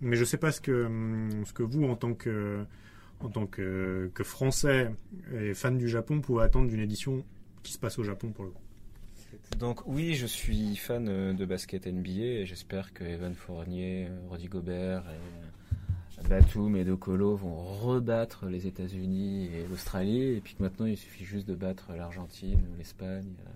[0.00, 2.58] mais je sais pas ce que hum, ce que vous, en tant que
[3.20, 4.90] en tant que, que Français
[5.34, 7.24] et fan du Japon, pouvez attendre d'une édition
[7.64, 8.62] qui se passe au Japon pour le coup.
[9.58, 14.46] Donc oui, je suis fan euh, de basket NBA et j'espère que Evan Fournier, Rudy
[14.48, 15.57] Gobert et
[16.28, 20.98] Batum et De Colo vont rebattre les États-Unis et l'Australie et puis que maintenant il
[20.98, 23.50] suffit juste de battre l'Argentine ou l'Espagne euh,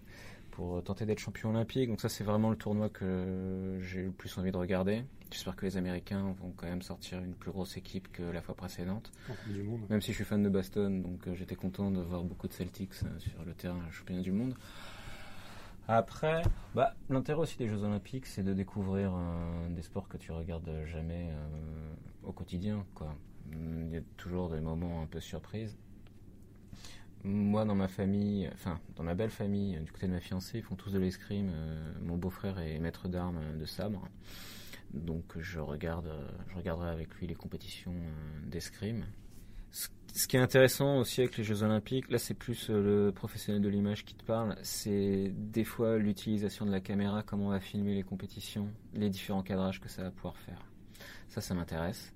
[0.53, 1.91] pour tenter d'être champion olympique.
[1.91, 5.05] Donc ça c'est vraiment le tournoi que j'ai le plus envie de regarder.
[5.31, 8.55] J'espère que les Américains vont quand même sortir une plus grosse équipe que la fois
[8.55, 9.13] précédente.
[9.49, 9.81] du Monde.
[9.91, 12.55] Même si je suis fan de Boston, donc euh, j'étais content de voir beaucoup de
[12.55, 14.55] Celtics euh, sur le terrain championnat du monde.
[15.89, 16.43] Après,
[16.75, 20.71] bah, l'intérêt aussi des Jeux Olympiques, c'est de découvrir euh, des sports que tu regardes
[20.87, 22.87] jamais euh, au quotidien.
[23.53, 25.77] Hum, Il y a toujours des moments un peu surprises.
[27.25, 30.65] Moi, dans ma famille, enfin, dans ma belle famille, du côté de ma fiancée, ils
[30.65, 31.51] font tous de l'escrime.
[31.53, 34.09] Euh, mon beau-frère est maître d'armes de sabre.
[34.95, 36.13] Donc, je regarde,
[36.49, 37.95] je regarderai avec lui les compétitions
[38.47, 39.05] d'escrime.
[40.15, 43.63] Ce qui est intéressant aussi avec les Jeux Olympiques, là c'est plus euh, le professionnel
[43.63, 47.61] de l'image qui te parle, c'est des fois l'utilisation de la caméra, comment on va
[47.61, 50.59] filmer les compétitions, les différents cadrages que ça va pouvoir faire.
[51.29, 52.13] Ça, ça m'intéresse.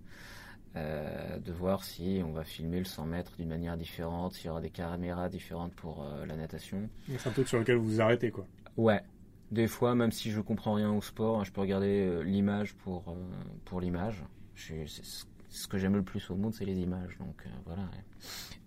[0.76, 4.50] Euh, de voir si on va filmer le 100 mètres d'une manière différente, s'il y
[4.50, 6.90] aura des caméras différentes pour euh, la natation.
[7.16, 8.46] C'est un truc sur lequel vous vous arrêtez, quoi.
[8.76, 9.00] Ouais.
[9.50, 13.16] Des fois, même si je comprends rien au sport, je peux regarder euh, l'image pour,
[13.64, 14.22] pour l'image.
[14.54, 15.24] Je- C'est ce
[15.66, 17.16] que j'aime le plus au monde, c'est les images.
[17.18, 17.82] Donc voilà.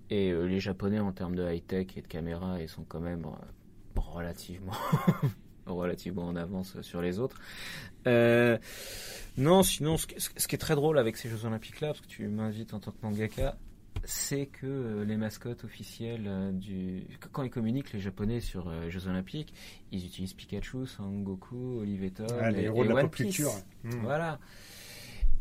[0.09, 3.25] Et les Japonais, en termes de high-tech et de caméra, ils sont quand même
[3.95, 4.73] relativement
[5.73, 7.39] relativement en avance sur les autres.
[8.07, 8.57] Euh,
[9.37, 12.27] non, sinon, ce, qui est très drôle avec ces Jeux Olympiques là, parce que tu
[12.27, 13.57] m'invites en tant que mangaka,
[14.03, 18.89] c'est que euh, les mascottes officielles euh, du quand ils communiquent les japonais sur les
[18.89, 19.53] Jeux Olympiques,
[19.91, 23.51] ils utilisent Pikachu, Sangoku, Oliveton ah, les héros de la pop culture.
[23.83, 24.01] Hmm.
[24.01, 24.39] Voilà.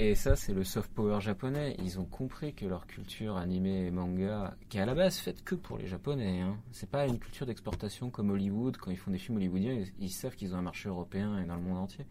[0.00, 1.74] Et ça, c'est le soft power japonais.
[1.80, 5.42] Ils ont compris que leur culture animée et manga, qui est à la base faite
[5.42, 8.76] que pour les japonais, hein, c'est pas une culture d'exportation comme Hollywood.
[8.76, 11.56] Quand ils font des films hollywoodiens, ils, savent qu'ils ont un marché européen et dans
[11.56, 12.06] le monde entier.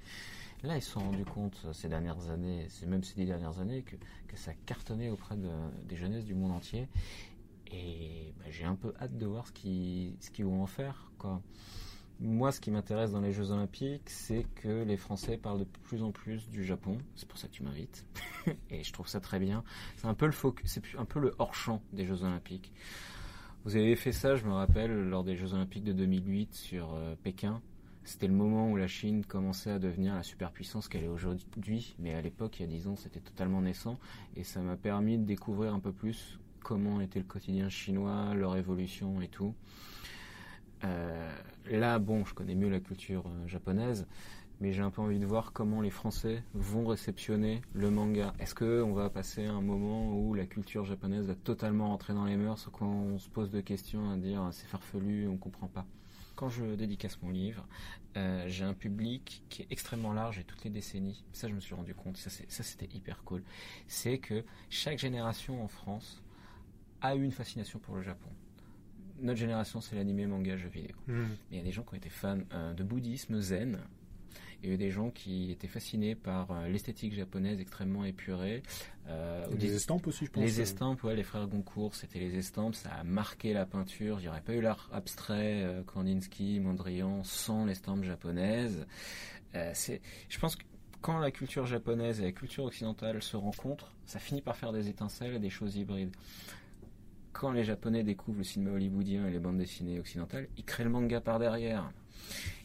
[0.63, 3.83] Là, ils se sont rendus compte ces dernières années, c'est même ces dix dernières années,
[3.83, 3.95] que,
[4.27, 5.49] que ça cartonnait auprès de,
[5.87, 6.89] des jeunesses du monde entier.
[7.71, 11.09] Et bah, j'ai un peu hâte de voir ce qu'ils ce qu'ils vont en faire,
[11.17, 11.41] quoi.
[12.19, 16.01] Moi, ce qui m'intéresse dans les Jeux Olympiques, c'est que les Français parlent de plus
[16.01, 16.97] en plus du Japon.
[17.15, 18.07] C'est pour ça que tu m'invites.
[18.71, 19.63] et je trouve ça très bien.
[19.97, 22.73] C'est un peu le hors-champ des Jeux Olympiques.
[23.65, 27.15] Vous avez fait ça, je me rappelle, lors des Jeux Olympiques de 2008 sur euh,
[27.21, 27.61] Pékin.
[28.03, 31.93] C'était le moment où la Chine commençait à devenir la superpuissance qu'elle est aujourd'hui.
[31.99, 33.99] Mais à l'époque, il y a 10 ans, c'était totalement naissant.
[34.35, 38.55] Et ça m'a permis de découvrir un peu plus comment était le quotidien chinois, leur
[38.55, 39.53] évolution et tout.
[40.83, 41.31] Euh,
[41.71, 44.07] là, bon, je connais mieux la culture euh, japonaise,
[44.61, 48.33] mais j'ai un peu envie de voir comment les Français vont réceptionner le manga.
[48.39, 52.37] Est-ce qu'on va passer un moment où la culture japonaise va totalement rentrer dans les
[52.37, 55.85] mœurs, quand on se pose des questions à dire c'est farfelu, on comprend pas
[56.37, 57.67] quand je dédicace mon livre,
[58.15, 61.25] euh, j'ai un public qui est extrêmement large et toutes les décennies.
[61.33, 62.15] Ça, je me suis rendu compte.
[62.15, 63.43] Ça, c'était hyper cool.
[63.87, 66.23] C'est que chaque génération en France
[67.01, 68.29] a eu une fascination pour le Japon
[69.21, 70.95] notre génération, c'est l'animé, manga, jeux vidéo.
[71.07, 71.25] Hmm.
[71.51, 73.79] Il y a des gens qui ont été fans euh, de bouddhisme, zen.
[74.61, 78.63] Il y a eu des gens qui étaient fascinés par euh, l'esthétique japonaise extrêmement épurée.
[79.07, 80.43] Euh, les estampes aussi, je pense.
[80.43, 82.73] Les estampes, ouais, les frères Goncourt, c'était les estampes.
[82.73, 84.19] Ça a marqué la peinture.
[84.19, 88.87] Il n'y aurait pas eu l'art abstrait, Kandinsky, Mondrian, sans l'estampe japonaise.
[89.73, 90.63] c'est, je pense que
[91.01, 94.89] quand la culture japonaise et la culture occidentale se rencontrent, ça finit par faire des
[94.89, 96.15] étincelles et des choses hybrides
[97.37, 100.89] quand les Japonais découvrent le cinéma hollywoodien et les bandes dessinées occidentales, ils créent le
[100.89, 101.91] manga par derrière.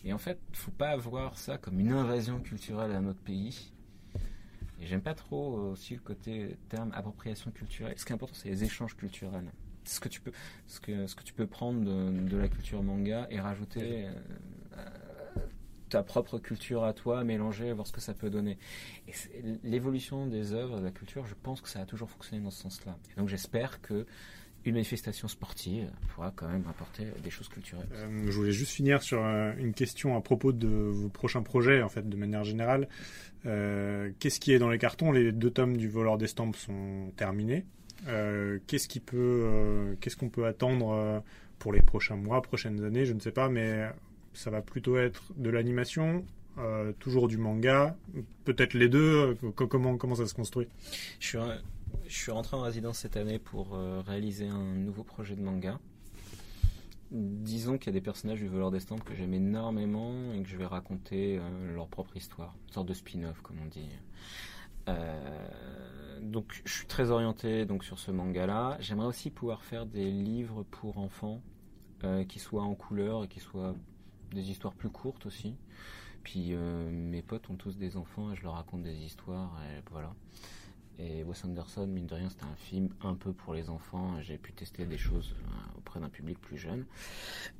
[0.02, 3.70] Et en fait, faut pas voir ça comme une invasion culturelle à notre pays.
[4.80, 7.94] Et j'aime pas trop aussi le côté terme appropriation culturelle.
[7.98, 9.52] Ce qui est important, c'est les échanges culturels.
[9.84, 10.32] Ce que tu peux,
[10.66, 14.12] ce que, ce que tu peux prendre de, la culture manga et rajouter euh,
[15.90, 18.56] ta propre culture à toi, mélanger, voir ce que ça peut donner.
[19.64, 22.62] L'évolution des œuvres, de la culture, je pense que ça a toujours fonctionné dans ce
[22.62, 22.96] sens-là.
[23.18, 24.06] Donc j'espère que
[24.64, 27.88] une manifestation sportive pourra quand même apporter des choses culturelles.
[27.92, 31.82] Euh, je voulais juste finir sur euh, une question à propos de vos prochains projets,
[31.82, 32.88] en fait, de manière générale.
[33.46, 35.10] Euh, qu'est-ce qui est dans les cartons?
[35.10, 37.64] Les deux tomes du voleur d'estampes sont terminés.
[38.66, 41.22] qu'est-ce qui peut, qu'est-ce qu'on peut attendre
[41.58, 43.04] pour les prochains mois, prochaines années?
[43.04, 43.88] Je ne sais pas, mais
[44.32, 46.24] ça va plutôt être de l'animation,
[47.00, 47.96] toujours du manga,
[48.44, 49.36] peut-être les deux.
[49.56, 50.68] comment comment ça se construit?
[51.18, 51.38] Je suis
[52.06, 55.78] je suis rentré en résidence cette année pour euh, réaliser un nouveau projet de manga.
[57.10, 60.56] Disons qu'il y a des personnages du voleur d'estampes que j'aime énormément et que je
[60.56, 63.88] vais raconter euh, leur propre histoire, une sorte de spin-off comme on dit.
[64.88, 68.76] Euh, donc je suis très orienté donc sur ce manga-là.
[68.80, 71.40] J'aimerais aussi pouvoir faire des livres pour enfants
[72.28, 73.76] qui soient en couleur et qui soient
[74.32, 75.54] des histoires plus courtes aussi.
[76.24, 79.56] Puis mes potes ont tous des enfants et je leur raconte des histoires
[79.92, 80.12] voilà.
[80.98, 84.20] Et Wes Anderson, mine de rien, c'était un film un peu pour les enfants.
[84.20, 86.84] J'ai pu tester des choses euh, auprès d'un public plus jeune.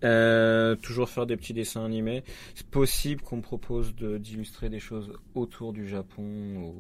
[0.05, 2.25] Euh, toujours faire des petits dessins animés.
[2.55, 6.75] C'est possible qu'on propose d'illustrer des choses autour du Japon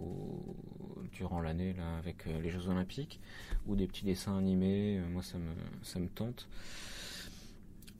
[1.12, 3.20] durant l'année là avec euh, les Jeux Olympiques
[3.66, 5.00] ou des petits dessins animés.
[5.10, 6.48] moi, ça me ça me tente.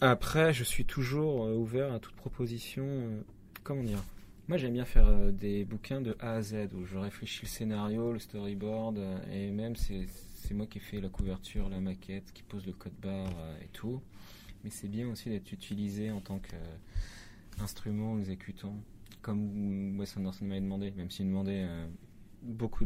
[0.01, 2.85] Après, je suis toujours ouvert à toute proposition.
[3.63, 4.03] comment dire
[4.53, 7.49] moi, j'aime bien faire euh, des bouquins de A à Z où je réfléchis le
[7.49, 10.05] scénario, le storyboard, euh, et même c'est
[10.53, 14.03] moi qui fais la couverture, la maquette, qui pose le code barre euh, et tout.
[14.63, 18.77] Mais c'est bien aussi d'être utilisé en tant qu'instrument exécutant,
[19.23, 21.67] comme Wes Anderson m'avait demandé, même s'il demandait
[22.43, 22.85] beaucoup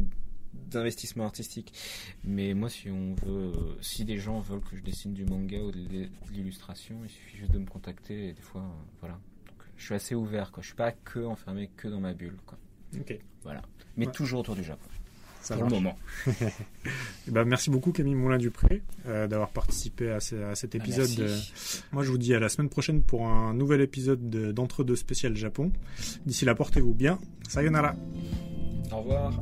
[0.53, 1.73] d'investissement artistique.
[2.23, 3.51] Mais moi, si on veut,
[3.81, 7.51] si des gens veulent que je dessine du manga ou de l'illustration, il suffit juste
[7.51, 8.63] de me contacter et des fois,
[9.01, 9.19] voilà,
[9.77, 10.51] je suis assez ouvert.
[10.51, 10.61] Quoi.
[10.61, 12.37] Je suis pas que enfermé que dans ma bulle.
[12.45, 12.57] Quoi.
[12.99, 13.17] Ok.
[13.43, 13.61] Voilà.
[13.95, 14.89] Mais toujours autour du Japon.
[15.41, 15.95] Ça pour le moment.
[17.27, 21.29] Eh ben, merci beaucoup Camille Moulin-Dupré euh, d'avoir participé à, cet ah, épisode.
[21.91, 25.73] moi je vous dis à la semaine prochaine pour un nouvel épisode d'Entre-deux spécial Japon.
[26.25, 27.19] D'ici là, portez-vous bien.
[27.49, 27.95] Sayonara.
[28.91, 29.33] Au revoir.